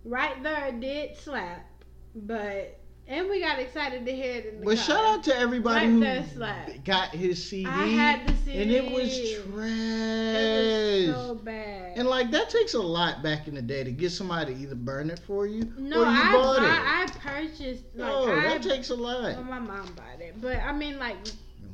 [0.04, 1.66] Right there did slap,
[2.14, 2.79] but
[3.10, 4.84] and we got excited to hear it in the But car.
[4.86, 7.66] shout out to everybody Right who got his CD.
[7.66, 8.62] I had the CD.
[8.62, 11.06] and it was It trash.
[11.08, 11.98] was so bad.
[11.98, 14.74] and like that takes a lot back in the day to get somebody to either
[14.76, 16.70] burn it for you no, or you I, bought buy, it.
[16.70, 19.22] I purchased like oh, no, I, that takes a lot.
[19.22, 21.16] well, my mom bought it, but I mean like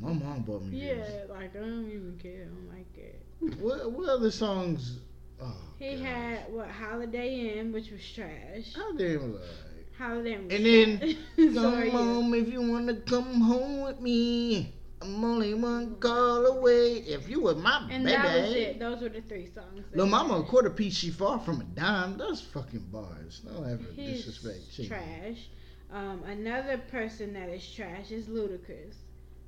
[0.00, 1.30] My mom bought me yeah, this.
[1.30, 2.46] like I don't even care.
[2.46, 3.22] I don't like it.
[3.60, 4.98] What what other songs?
[5.40, 6.04] Oh, He God.
[6.06, 8.72] had what Holiday Inn, which was trash.
[8.74, 9.65] How damn was uh,
[9.98, 10.50] Holiday Inn.
[10.50, 11.54] And then.
[11.54, 14.72] Come home if you wanna come home with me.
[15.02, 16.94] I'm only one call away.
[16.98, 18.16] If you was my And baby.
[18.16, 18.78] that was it.
[18.80, 19.84] Those were the three songs.
[19.94, 22.16] Lil Mama, a quarter piece, she far from a dime.
[22.16, 23.40] That's fucking bars.
[23.44, 24.72] Don't ever He's disrespect.
[24.74, 24.88] Chick.
[24.88, 25.48] trash.
[25.92, 28.94] Um, another person that is trash is Ludacris.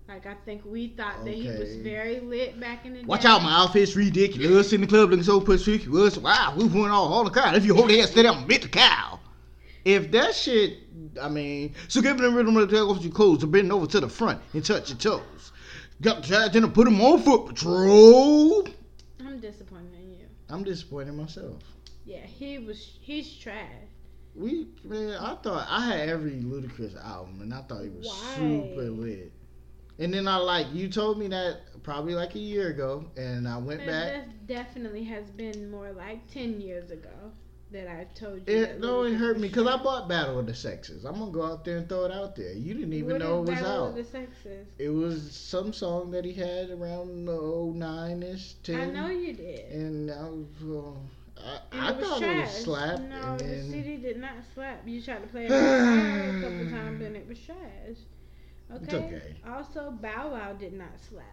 [0.06, 3.28] Like I think we thought that he was very lit back in the Watch day.
[3.28, 4.72] Watch out, my outfit's ridiculous.
[4.72, 6.16] In the club looking so perspicuous.
[6.16, 7.54] Wow, we went all, all the crowd.
[7.56, 9.18] If you hold your head steady, I'm gonna bit the cow.
[9.88, 10.80] If that shit,
[11.18, 13.86] I mean, so give them the rhythm to take off your clothes to bend over
[13.86, 15.52] to the front and touch your toes.
[16.02, 18.68] Got to and put them on foot patrol.
[19.18, 20.26] I'm disappointed in you.
[20.50, 21.62] I'm disappointed in myself.
[22.04, 22.98] Yeah, he was.
[23.00, 23.88] He's trash.
[24.34, 28.34] We man, I thought I had every Ludacris album and I thought he was Why?
[28.36, 29.32] super lit.
[29.98, 33.56] And then I like you told me that probably like a year ago, and I
[33.56, 34.12] went And back.
[34.12, 37.32] that definitely has been more like ten years ago
[37.72, 38.54] that I told you.
[38.54, 41.04] It no, it hurt me because I bought Battle of the Sexes.
[41.04, 42.52] I'm gonna go out there and throw it out there.
[42.52, 43.88] You didn't even What know it was Battle out.
[43.90, 44.66] of the Sexes?
[44.78, 47.32] It was some song that he had around the
[47.74, 48.80] 09 ish, 10.
[48.80, 49.70] I know you did.
[49.72, 50.46] And I was,
[51.36, 51.40] uh,
[51.72, 52.36] I, I it thought trash.
[52.36, 53.00] it was slap.
[53.00, 54.82] No, and the then, CD did not slap.
[54.86, 57.56] You tried to play it a couple times and it was trash.
[58.70, 58.84] Okay.
[58.84, 59.36] It's okay.
[59.46, 61.24] Also, Bow Wow did not slap.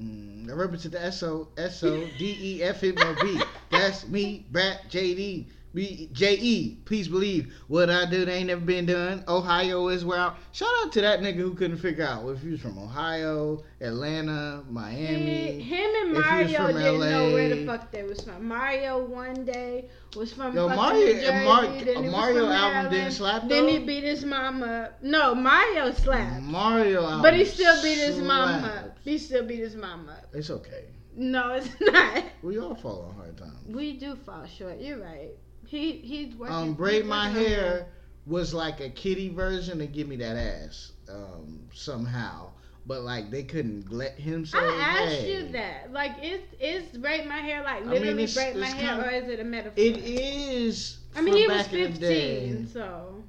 [0.00, 3.40] Mm, I represent the S O S O D E F M O B.
[3.70, 6.76] That's me, Brat J D B J E.
[6.84, 8.24] Please believe what I do.
[8.24, 9.24] They ain't never been done.
[9.26, 10.34] Ohio is where I.
[10.52, 14.62] Shout out to that nigga who couldn't figure out if he was from Ohio, Atlanta,
[14.66, 15.60] He, Miami.
[15.60, 18.46] him and he Mario didn't know where the fuck they was from.
[18.46, 23.12] Mario one day was from Yo, Mario- Jersey, Mar- then he Mario album Maryland, didn't
[23.12, 23.48] slap, Though?
[23.48, 24.90] Then he beat his mama.
[25.00, 26.42] No, Mario slapped.
[26.42, 27.22] Mario album.
[27.22, 28.98] But he still beat his mama up.
[29.04, 30.28] He still beat his mama up.
[30.34, 30.84] It's okay.
[31.16, 32.24] No, it's not.
[32.42, 33.56] We all fall on hard times.
[33.66, 34.78] We do fall short.
[34.80, 35.30] You're right.
[35.72, 36.54] He he's working.
[36.54, 37.86] Um, braid my hair
[38.26, 40.92] was like a kitty version of give me that ass.
[41.08, 42.50] Um, somehow,
[42.84, 44.58] but like they couldn't let him say.
[44.58, 45.32] I asked hey.
[45.32, 45.90] you that.
[45.90, 48.96] Like, is is braid my hair like I mean, literally it's- braid my it's hair,
[48.96, 49.82] kinda- or is it a metaphor?
[49.82, 50.98] It is.
[51.16, 52.40] I mean, he was back in the day.
[52.50, 53.24] 15, so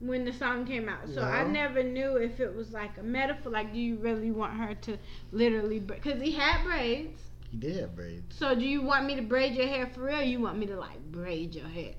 [0.00, 3.50] when the song came out, so I never knew if it was like a metaphor.
[3.50, 4.98] Like, do you really want her to
[5.32, 5.80] literally?
[5.80, 7.18] Because he had braids.
[7.54, 8.36] He did have braids.
[8.36, 10.18] So, do you want me to braid your hair for real?
[10.18, 11.94] Or you want me to like braid your hair?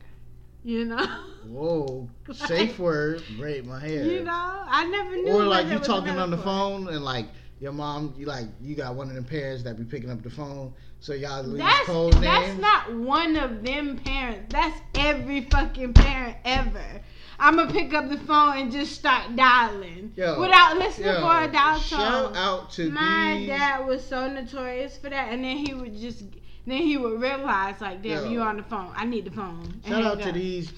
[0.65, 1.05] You know.
[1.47, 4.03] Whoa, safe word, braid my hair.
[4.03, 5.31] You know, I never knew.
[5.31, 7.27] or like you talking on the phone and like
[7.61, 10.29] your mom, you like you got one of them parents that be picking up the
[10.29, 14.51] phone, so y'all leave That's code that's not one of them parents.
[14.51, 17.01] That's every fucking parent ever.
[17.39, 21.43] I'm gonna pick up the phone and just start dialing Yo, without listening Yo, for
[21.43, 22.35] a dial Shout tone.
[22.35, 23.47] out to My these.
[23.47, 26.23] dad was so notorious for that, and then he would just,
[26.65, 28.31] then he would realize like, damn, Yo.
[28.31, 28.91] you on the phone.
[28.95, 29.81] I need the phone.
[29.85, 30.71] Shout out to these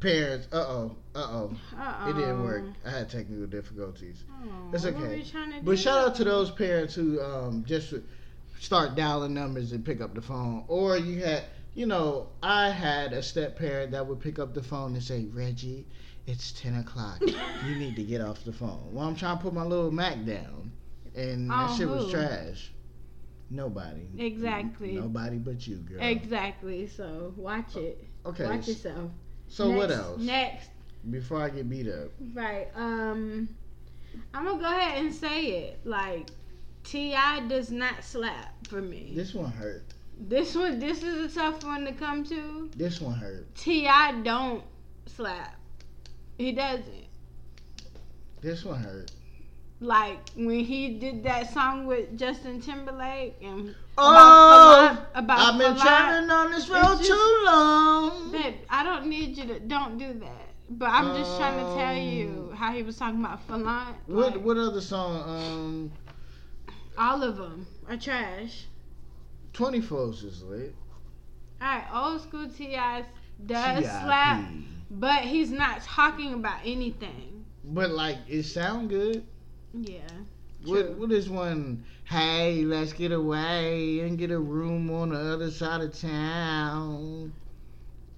[0.00, 0.48] parents.
[0.52, 0.96] Uh oh.
[1.14, 1.56] Uh oh.
[1.78, 2.10] Uh-oh.
[2.10, 2.64] It didn't work.
[2.84, 4.24] I had technical difficulties.
[4.44, 5.24] Oh, It's okay.
[5.62, 7.94] But shout out to those parents who um, just
[8.60, 10.64] start dialing numbers and pick up the phone.
[10.68, 11.44] Or you had,
[11.76, 15.26] you know, I had a step parent that would pick up the phone and say,
[15.26, 15.86] Reggie,
[16.26, 17.20] it's 10 o'clock.
[17.20, 18.88] you need to get off the phone.
[18.92, 20.72] Well, I'm trying to put my little Mac down.
[21.14, 22.12] And that On shit was who?
[22.12, 22.72] trash.
[23.50, 24.08] Nobody.
[24.18, 24.92] Exactly.
[24.92, 26.00] Nobody but you, girl.
[26.00, 26.88] Exactly.
[26.88, 28.02] So watch it.
[28.24, 28.46] Okay.
[28.46, 29.10] Watch yourself.
[29.48, 30.20] So what else?
[30.20, 30.70] Next.
[31.10, 32.10] Before I get beat up.
[32.32, 32.68] Right.
[32.74, 33.50] Um,
[34.32, 35.80] I'm gonna go ahead and say it.
[35.84, 36.30] Like,
[36.84, 37.46] T.I.
[37.48, 39.12] does not slap for me.
[39.14, 39.92] This one hurt.
[40.18, 42.70] This one, this is a tough one to come to.
[42.74, 43.54] This one hurt.
[43.54, 44.20] T.I.
[44.22, 44.64] don't
[45.06, 45.54] slap.
[46.38, 47.06] He doesn't.
[48.40, 49.10] This one hurt.
[49.80, 55.76] Like when he did that song with Justin Timberlake and Oh, about, about I've been
[55.76, 58.32] traveling on this road just- too long.
[58.32, 60.48] Babe, I don't need you to don't do that.
[60.68, 63.96] But I'm just trying to tell you how he was talking about Falant.
[64.06, 65.22] What like, what other song?
[65.28, 65.92] Um,
[66.98, 68.64] all of them are trash.
[69.56, 70.74] Twenty Foes is lit.
[71.62, 73.04] All right, old school T.I.
[73.46, 74.44] does slap,
[74.90, 77.46] but he's not talking about anything.
[77.64, 79.24] But like it sound good.
[79.72, 80.00] Yeah.
[80.66, 80.96] What True.
[81.00, 81.86] what is one?
[82.04, 87.32] Hey, let's get away and get a room on the other side of town.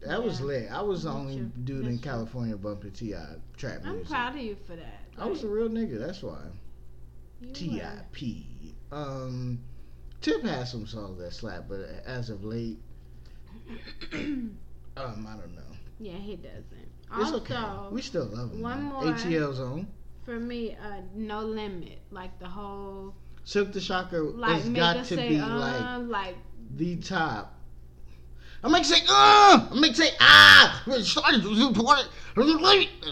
[0.01, 0.47] That was Yeah.
[0.47, 0.73] lit.
[0.73, 1.53] I was the only true.
[1.63, 2.11] dude in That's true.
[2.11, 3.37] California bumping T.I.
[3.57, 4.09] trap I'm music.
[4.09, 5.03] proud of you for that.
[5.17, 6.01] I was a real nigga.
[6.05, 6.41] That's why.
[7.53, 8.75] T I P.
[8.91, 9.61] Um,
[10.21, 12.79] Tip has some songs that slap, but as of late,
[14.13, 14.59] um,
[14.97, 15.63] I don't know.
[16.01, 16.65] yeah, he doesn't.
[16.73, 17.95] It's also, okay.
[17.95, 18.63] We still love him.
[18.63, 19.05] one though.
[19.05, 19.15] more.
[19.15, 19.87] ATL Zone.
[20.25, 22.01] for me, uh, no limit.
[22.11, 26.37] Like the whole, Silkk the Shocker like has got to say, be uh, like like
[26.77, 27.58] the top.
[28.63, 32.09] I make say, uh, I make say, ah, started to support it.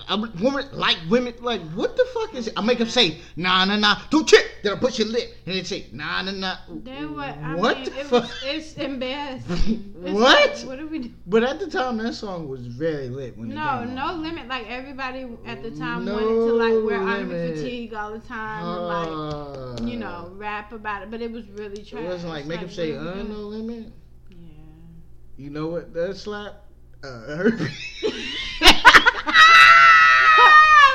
[0.09, 2.53] I'm woman like women, like what the fuck is it?
[2.57, 4.45] I make them say, nah, nah, nah, don't trip.
[4.63, 6.57] Then I push your lip, and they say, nah, nah, nah.
[6.69, 7.37] Then what?
[7.39, 8.31] I what mean, the it fuck?
[8.45, 9.95] it's embarrassing.
[10.07, 10.57] It's What?
[10.59, 10.99] Like, what are we?
[11.01, 11.11] Do?
[11.27, 14.19] But at the time, that song was very lit when No, no out.
[14.19, 14.47] limit.
[14.47, 18.63] Like everybody at the time No wanted to like wear army fatigue all the time
[18.65, 22.03] and like Uh, you know rap about it, but it was really trash.
[22.05, 23.93] It wasn't like make him Like, say, uh, no limit.
[25.37, 25.93] You know what?
[25.95, 26.63] That slap?
[27.05, 27.71] Uh, herpes.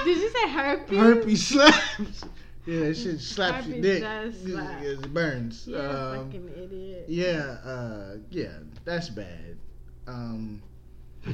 [0.04, 0.98] Did you say herpes?
[0.98, 2.24] herpes slaps.
[2.66, 4.02] Yeah, that shit slaps your dick.
[4.02, 4.82] does slap.
[4.84, 5.68] It burns.
[5.68, 7.06] You're a Um, fucking idiot.
[7.08, 9.58] yeah, uh, yeah, that's bad.
[10.08, 10.62] Um,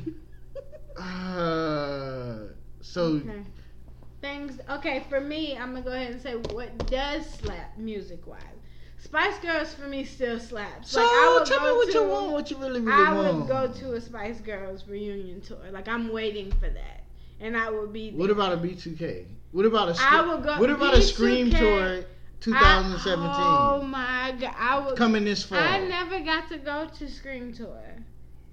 [0.97, 2.37] uh,
[2.81, 3.43] so Okay.
[4.19, 5.55] Things okay for me.
[5.57, 8.41] I'm gonna go ahead and say what does slap music wise.
[8.99, 10.89] Spice Girls for me still slaps.
[10.91, 13.13] so like I would tell me what to, you want, what you really, really I
[13.13, 13.37] want.
[13.39, 15.59] would go to a Spice Girls reunion tour.
[15.71, 17.03] Like I'm waiting for that,
[17.39, 18.09] and I would be.
[18.09, 18.19] There.
[18.19, 19.25] What about a B2K?
[19.51, 22.05] What about a I scre- would go- What about a Scream B2K tour
[22.41, 24.55] 2017 I, oh my god!
[24.57, 24.97] I would.
[24.97, 25.57] coming this fall?
[25.57, 27.81] I never got to go to Scream tour,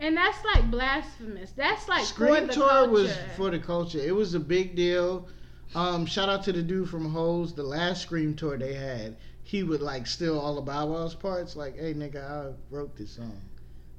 [0.01, 1.53] and that's like blasphemous.
[1.53, 2.91] That's like Scream tour culture.
[2.91, 3.99] was for the culture.
[3.99, 5.27] It was a big deal.
[5.75, 7.55] Um, shout out to the dude from Hoes.
[7.55, 11.55] The last Scream tour they had, he would like steal all of Bow Wow's parts.
[11.55, 13.41] Like, hey nigga, I wrote this song.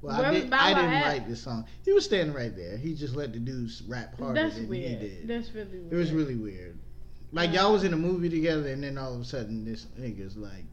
[0.02, 1.06] Well, Where I, did, I didn't at?
[1.06, 1.64] write this song.
[1.84, 2.76] He was standing right there.
[2.76, 5.00] He just let the dudes rap harder That's than weird.
[5.00, 5.28] he did.
[5.28, 5.92] That's really weird.
[5.92, 6.78] It was really weird.
[7.32, 10.36] Like y'all was in a movie together, and then all of a sudden this nigga's
[10.36, 10.64] like,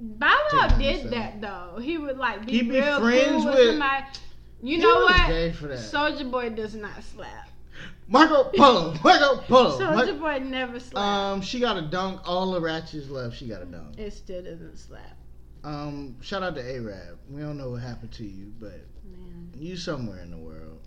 [0.00, 1.78] Bow Wow did that though.
[1.80, 4.04] He would like be, be real friends cool with, with- somebody.
[4.62, 5.28] You he know what?
[5.28, 5.78] gay for that.
[5.78, 7.48] Soulja Boy does not slap.
[8.12, 9.78] Marco Polo, Marco Polo.
[9.78, 10.96] Soulja Mar- Boy never slaps.
[10.96, 12.20] um, she got a dunk.
[12.28, 13.34] All the ratchets love.
[13.34, 13.98] She got a dunk.
[13.98, 15.16] it still doesn't slap,
[15.62, 17.18] Um, shout out to Arab.
[17.30, 19.52] We don't know what happened to you, but man.
[19.56, 20.80] you somewhere in the world.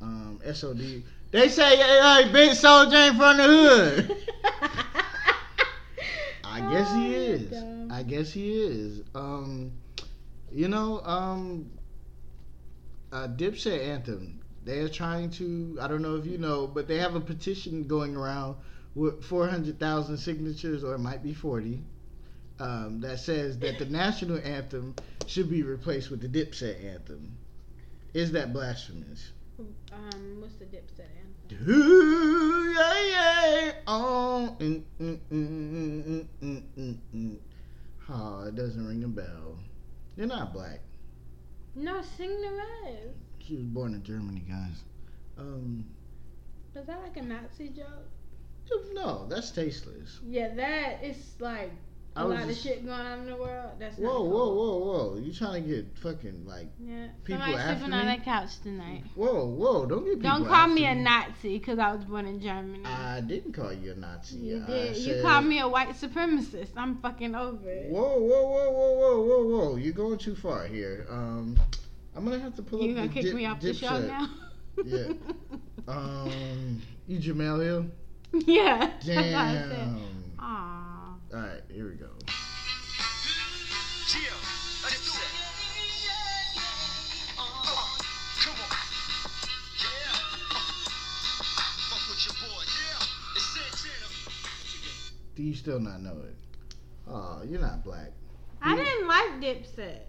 [0.00, 1.02] Um, SOD.
[1.32, 4.16] They say, hey, hey, big soldier ain't from the hood.
[6.44, 7.50] I guess Oh, he is.
[7.50, 7.90] dumb.
[7.92, 9.02] I guess he is.
[9.14, 9.72] Um,
[10.52, 11.70] you know, um,
[13.12, 14.40] uh, Dipset anthem.
[14.66, 18.16] They're trying to, I don't know if you know, but they have a petition going
[18.16, 18.56] around
[18.96, 21.84] with 400,000 signatures, or it might be 40,
[22.58, 24.96] um, that says that the national anthem
[25.28, 27.38] should be replaced with the Dipset anthem.
[28.12, 29.30] Is that blasphemous?
[29.92, 31.70] Um, what's the Dipset anthem?
[31.70, 34.56] Ooh, yeah, yeah, oh,
[38.08, 39.58] Oh, it doesn't ring a bell.
[40.16, 40.80] You're not black.
[41.76, 43.25] No, sing the rest.
[43.46, 44.82] She was born in Germany, guys.
[45.38, 45.84] Um,
[46.74, 47.86] Was that like a Nazi joke?
[48.94, 50.18] no, that's tasteless.
[50.26, 51.70] Yeah, that is like
[52.16, 53.72] a lot just- of shit going on in the world.
[53.78, 54.30] That's Whoa, cool.
[54.30, 54.78] whoa, whoa,
[55.14, 55.18] whoa!
[55.20, 56.66] You trying to get fucking like?
[56.80, 58.16] Yeah, People somebody's after sleeping on me?
[58.16, 59.04] that couch tonight.
[59.14, 59.86] Whoa, whoa!
[59.86, 60.30] Don't get people.
[60.38, 62.84] Don't call me a Nazi because I was born in Germany.
[62.84, 64.38] I didn't call you a Nazi.
[64.38, 64.96] you I did.
[64.96, 66.70] You said- called me a white supremacist.
[66.76, 67.90] I'm fucking over it.
[67.90, 69.76] Whoa, whoa, whoa, whoa, whoa, whoa, whoa!
[69.76, 71.06] You're going too far here.
[71.08, 71.56] Um,
[72.16, 74.00] I'm gonna have to pull You up gonna the kick dip, me off the show
[74.00, 74.30] now?
[74.82, 75.12] Yeah.
[75.86, 77.86] Um, you Jemele Hill?
[78.46, 78.78] yeah.
[78.78, 79.70] That's what I said.
[79.70, 80.00] Damn.
[80.38, 81.14] Aw.
[81.34, 82.06] All right, here we go.
[82.06, 82.32] Do
[84.18, 84.32] it.
[88.40, 88.60] Come on.
[89.78, 90.16] Yeah.
[91.90, 92.64] Fuck with your boy.
[92.64, 93.34] Yeah.
[93.34, 94.08] It's Santana.
[95.36, 96.36] Do you still not know it?
[97.08, 98.12] Oh, you're not black.
[98.62, 100.00] I didn't like Dipset.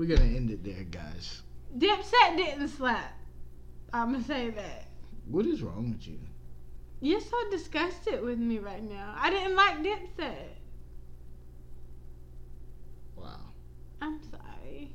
[0.00, 1.42] We're gonna end it there, guys.
[1.76, 3.18] Dipset didn't slap.
[3.92, 4.86] I'm gonna say that.
[5.26, 6.18] What is wrong with you?
[7.02, 9.14] You're so disgusted with me right now.
[9.14, 10.54] I didn't like Dipset.
[13.14, 13.40] Wow,
[14.00, 14.94] I'm sorry.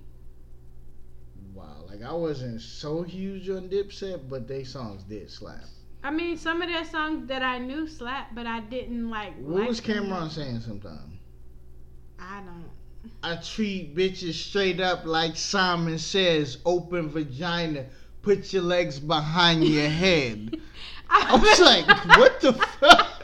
[1.54, 1.86] wow.
[1.88, 5.66] Like I wasn't so huge on Dipset, but they songs did slap.
[6.04, 9.36] I mean, some of their songs that I knew slapped, but I didn't like.
[9.38, 10.06] What like was them.
[10.06, 11.20] Cam'ron saying sometime?
[12.18, 12.75] I don't.
[13.24, 17.86] I treat bitches straight up like Simon says, open vagina,
[18.22, 20.60] put your legs behind your head.
[21.10, 21.88] I was like,
[22.18, 23.16] what the fuck?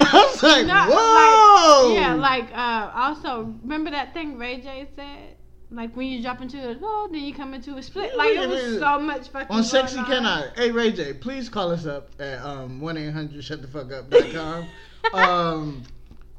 [0.00, 1.88] I was like, No, whoa.
[1.88, 5.36] Like, yeah, like uh, also remember that thing Ray J said.
[5.72, 8.16] Like when you drop into a low, then you come into a split.
[8.16, 9.54] Like it was so much fucking.
[9.54, 10.48] on Sexy going Can I?
[10.56, 13.92] Hey Ray J, please call us up at um one eight hundred shut the fuck
[13.92, 14.66] up.com.
[15.14, 15.84] um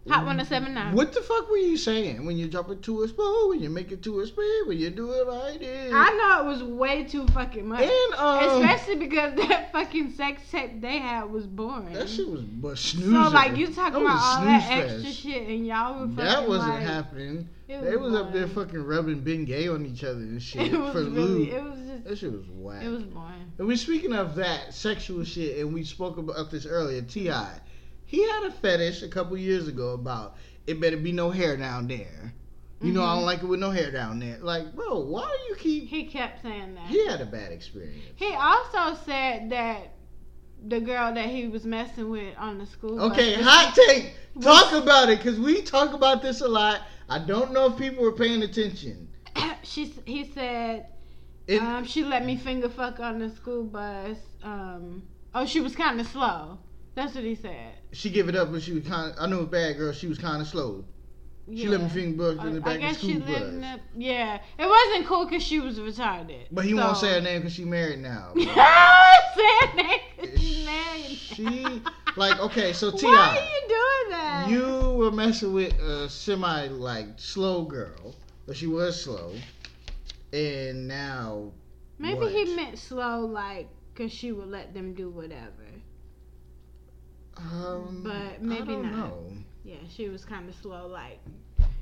[0.10, 0.96] Hot one oh seven nine.
[0.96, 3.70] What the fuck were you saying when you drop it to a spoon, when you
[3.70, 5.94] make it to a speed, when you do it like this?
[5.96, 7.84] I know it was way too fucking much.
[7.84, 11.94] And um, Especially because that fucking sex tape they had was boring.
[11.94, 12.98] that shit was but so
[13.30, 16.70] like you talking about all that snooze extra shit and y'all were fucking That wasn't
[16.74, 17.50] like, happening.
[17.68, 20.94] it They was up there fucking rubbing Bengay on each other and shit It was
[20.94, 21.12] for really.
[21.12, 21.50] lube.
[21.50, 22.04] It was just.
[22.06, 22.84] That shit was whack.
[22.84, 23.52] It was boring.
[23.60, 27.04] And we speaking of that sexual shit, and we spoke about this earlier.
[27.04, 27.60] T.I,
[28.12, 30.36] he had a fetish a couple years ago about
[30.68, 32.34] it better be no hair down there.
[32.82, 34.38] You know I don't like it with no hair down there.
[34.42, 35.88] Like, bro, why do you keep?
[35.88, 36.88] He kept saying that.
[36.88, 38.04] He had a bad experience.
[38.16, 39.94] He also said that
[40.68, 42.98] the girl that he was messing with on the school.
[42.98, 44.16] bus Okay, was- hot take.
[44.42, 46.82] Talk about it, cause we talk about this a lot.
[47.08, 49.08] I don't know if people were paying attention.
[49.64, 50.88] she he said
[51.48, 54.18] It, um, she let me finger fuck on the school bus.
[54.44, 55.04] Um,
[55.34, 56.58] oh, she was kind of slow.
[56.96, 57.74] That's what he said.
[57.94, 59.12] she give it up, but she was kind.
[59.12, 59.94] of I know a bad girl.
[59.94, 60.84] She was kind of slow.
[61.54, 61.92] She let me Yeah.
[61.94, 63.42] finger bugs in the I, I back of the guess she school lived bus.
[63.54, 64.40] in the, yeah.
[64.60, 66.46] It wasn't cool because she was retarded.
[66.52, 66.78] But he so.
[66.78, 68.32] won't say her name because she married now.
[68.36, 71.18] say her name 'cause she's married.
[71.32, 71.82] She
[72.18, 73.10] like okay, so T.I.
[73.10, 74.50] Why are you doing that?
[74.50, 78.14] You were messing with a semi like slow girl,
[78.46, 79.32] but she was slow,
[80.34, 81.52] and now
[82.00, 82.32] Maybe what?
[82.34, 85.52] he meant slow, like, cause she would let them do whatever.
[87.38, 88.92] Um, But maybe not.
[88.92, 89.34] Know.
[89.64, 91.20] Yeah, she was kind of slow, like,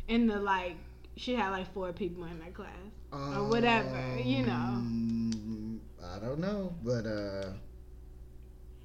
[0.08, 0.76] in the like,
[1.16, 2.70] she had like four people in that class.
[3.12, 4.54] Or whatever, you know.
[4.54, 7.52] Um, I don't know, but uh,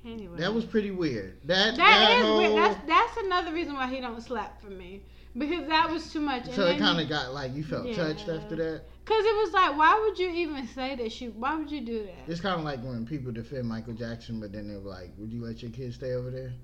[0.04, 1.38] Anyway, that was pretty weird.
[1.44, 2.56] That that is whole, weird.
[2.56, 5.02] That's that's another reason why he don't slap for me
[5.36, 6.50] because that was too much.
[6.52, 7.96] so it kind of got like you felt Yeah.
[7.96, 8.82] touched after that.
[9.04, 11.12] Cause it was like, why would you even say that?
[11.12, 12.30] She, why would you do that?
[12.30, 15.44] It's kind of like when people defend Michael Jackson, but then they're like, "Would you
[15.44, 16.54] let your kids stay over there?"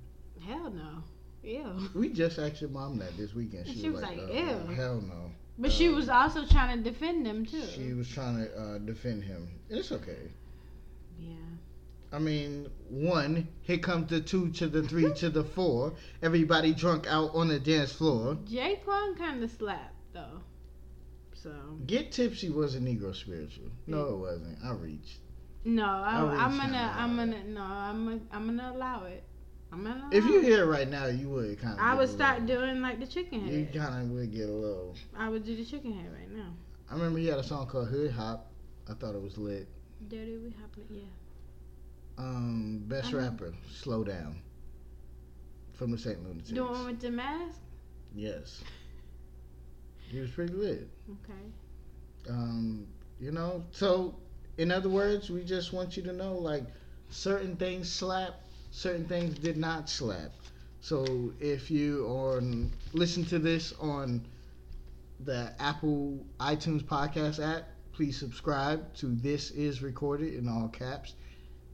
[0.46, 1.04] Hell no.
[1.42, 1.90] Ew.
[1.94, 3.66] We just asked your mom that this weekend.
[3.66, 4.32] She, She was, was like, like, uh,
[4.68, 7.62] "Ew." hell no." But she Um, was also trying to defend them too.
[7.62, 9.48] She was trying to uh, defend him.
[9.68, 10.30] It's okay.
[11.18, 11.34] yeah.
[12.12, 15.92] I mean, one, here comes the two to the three to the four.
[16.22, 18.36] Everybody drunk out on the dance floor.
[18.46, 20.40] Jay Jaquan kind of slapped though.
[21.42, 21.50] So
[21.86, 23.70] Get tipsy was a Negro spiritual.
[23.86, 24.58] No, it wasn't.
[24.62, 25.18] I reached.
[25.64, 26.94] no, I, I I'm gonna.
[26.96, 29.24] I'm gonna, no, I'm, gonna, I'm gonna allow it.
[29.72, 30.10] I'm gonna.
[30.12, 31.84] If you hear it right now, you would kind of.
[31.84, 33.54] I would start doing like the chicken head.
[33.54, 34.94] You kind of would get a little.
[35.16, 36.52] I would do the chicken head right now.
[36.90, 38.50] I remember he had a song called Hood Hop.
[38.90, 39.66] I thought it was lit.
[40.08, 40.84] Dirty, we hopping.
[40.90, 41.02] Yeah.
[42.18, 43.18] Um, best I know.
[43.18, 44.42] rapper, Slow Down.
[45.72, 46.22] From the St.
[46.22, 46.50] Lunatics.
[46.50, 47.60] The one with the mask.
[48.14, 48.62] Yes.
[50.10, 50.88] He was pretty lit.
[51.10, 51.52] Okay.
[52.28, 52.86] um,
[53.18, 54.14] you know so
[54.58, 56.64] in other words we just want you to know like
[57.10, 58.40] certain things slap
[58.70, 60.32] certain things did not slap
[60.80, 64.24] so if you on listen to this on
[65.24, 71.14] the apple itunes podcast app please subscribe to this is recorded in all caps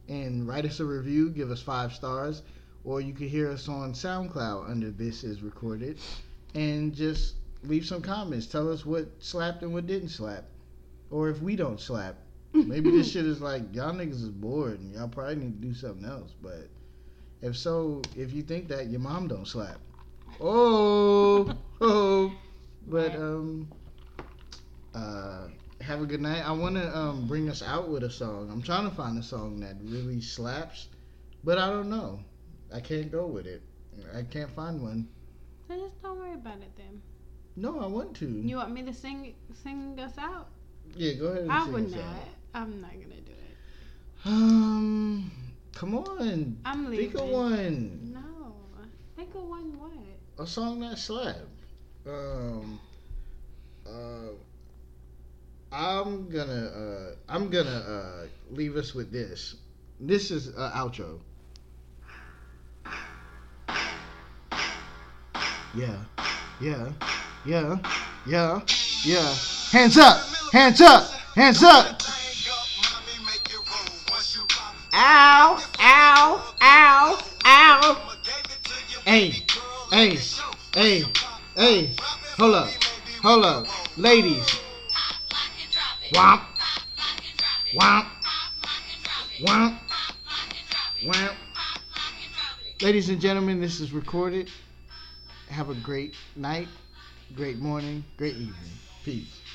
[0.08, 2.42] and write us a review give us five stars
[2.84, 5.98] or you can hear us on soundcloud under this is recorded
[6.54, 10.44] and just leave some comments tell us what slapped and what didn't slap
[11.10, 12.16] or if we don't slap.
[12.52, 15.74] Maybe this shit is like y'all niggas is bored and y'all probably need to do
[15.74, 16.32] something else.
[16.40, 16.68] But
[17.42, 19.78] if so, if you think that your mom don't slap,
[20.40, 22.32] oh, oh.
[22.88, 23.68] But um,
[24.94, 25.48] uh,
[25.80, 26.46] have a good night.
[26.46, 28.48] I want to um bring us out with a song.
[28.50, 30.88] I'm trying to find a song that really slaps,
[31.44, 32.20] but I don't know.
[32.72, 33.62] I can't go with it.
[34.14, 35.08] I can't find one.
[35.68, 37.02] So just don't worry about it then.
[37.56, 38.26] No, I want to.
[38.26, 40.48] You want me to sing sing us out?
[40.94, 41.42] yeah, go ahead.
[41.42, 42.00] And I would not.
[42.00, 42.28] out.
[42.54, 44.26] I'm not gonna do it.
[44.26, 45.30] Um,
[45.74, 46.58] come on.
[46.64, 47.10] I'm leaving.
[47.10, 48.12] Think of one.
[48.12, 48.54] No.
[49.16, 49.92] Think of one what?
[50.38, 51.40] A song that slapped.
[52.06, 52.78] Um,
[53.86, 54.32] uh,
[55.72, 59.56] I'm gonna uh, I'm gonna uh, leave us with this.
[59.98, 61.20] This is uh, outro.
[65.76, 65.98] Yeah,
[66.58, 66.88] yeah,
[67.46, 67.78] yeah,
[68.26, 68.60] yeah,
[69.04, 69.34] yeah.
[69.70, 70.20] Hands up,
[70.52, 72.02] hands up, hands up.
[74.92, 78.18] Ow, ow, ow, ow.
[79.04, 79.32] Hey,
[79.90, 80.18] hey,
[80.74, 81.04] hey,
[81.54, 81.94] hey.
[82.36, 82.70] Hold up,
[83.22, 83.66] hold up.
[83.96, 84.60] Ladies.
[86.12, 86.40] Womp,
[87.74, 88.06] womp,
[89.40, 89.78] womp,
[91.04, 91.34] womp.
[92.80, 94.48] Ladies and gentlemen, this is recorded.
[95.48, 96.68] have a great night,
[97.34, 98.78] great morning, great evening.
[99.04, 99.45] Peace.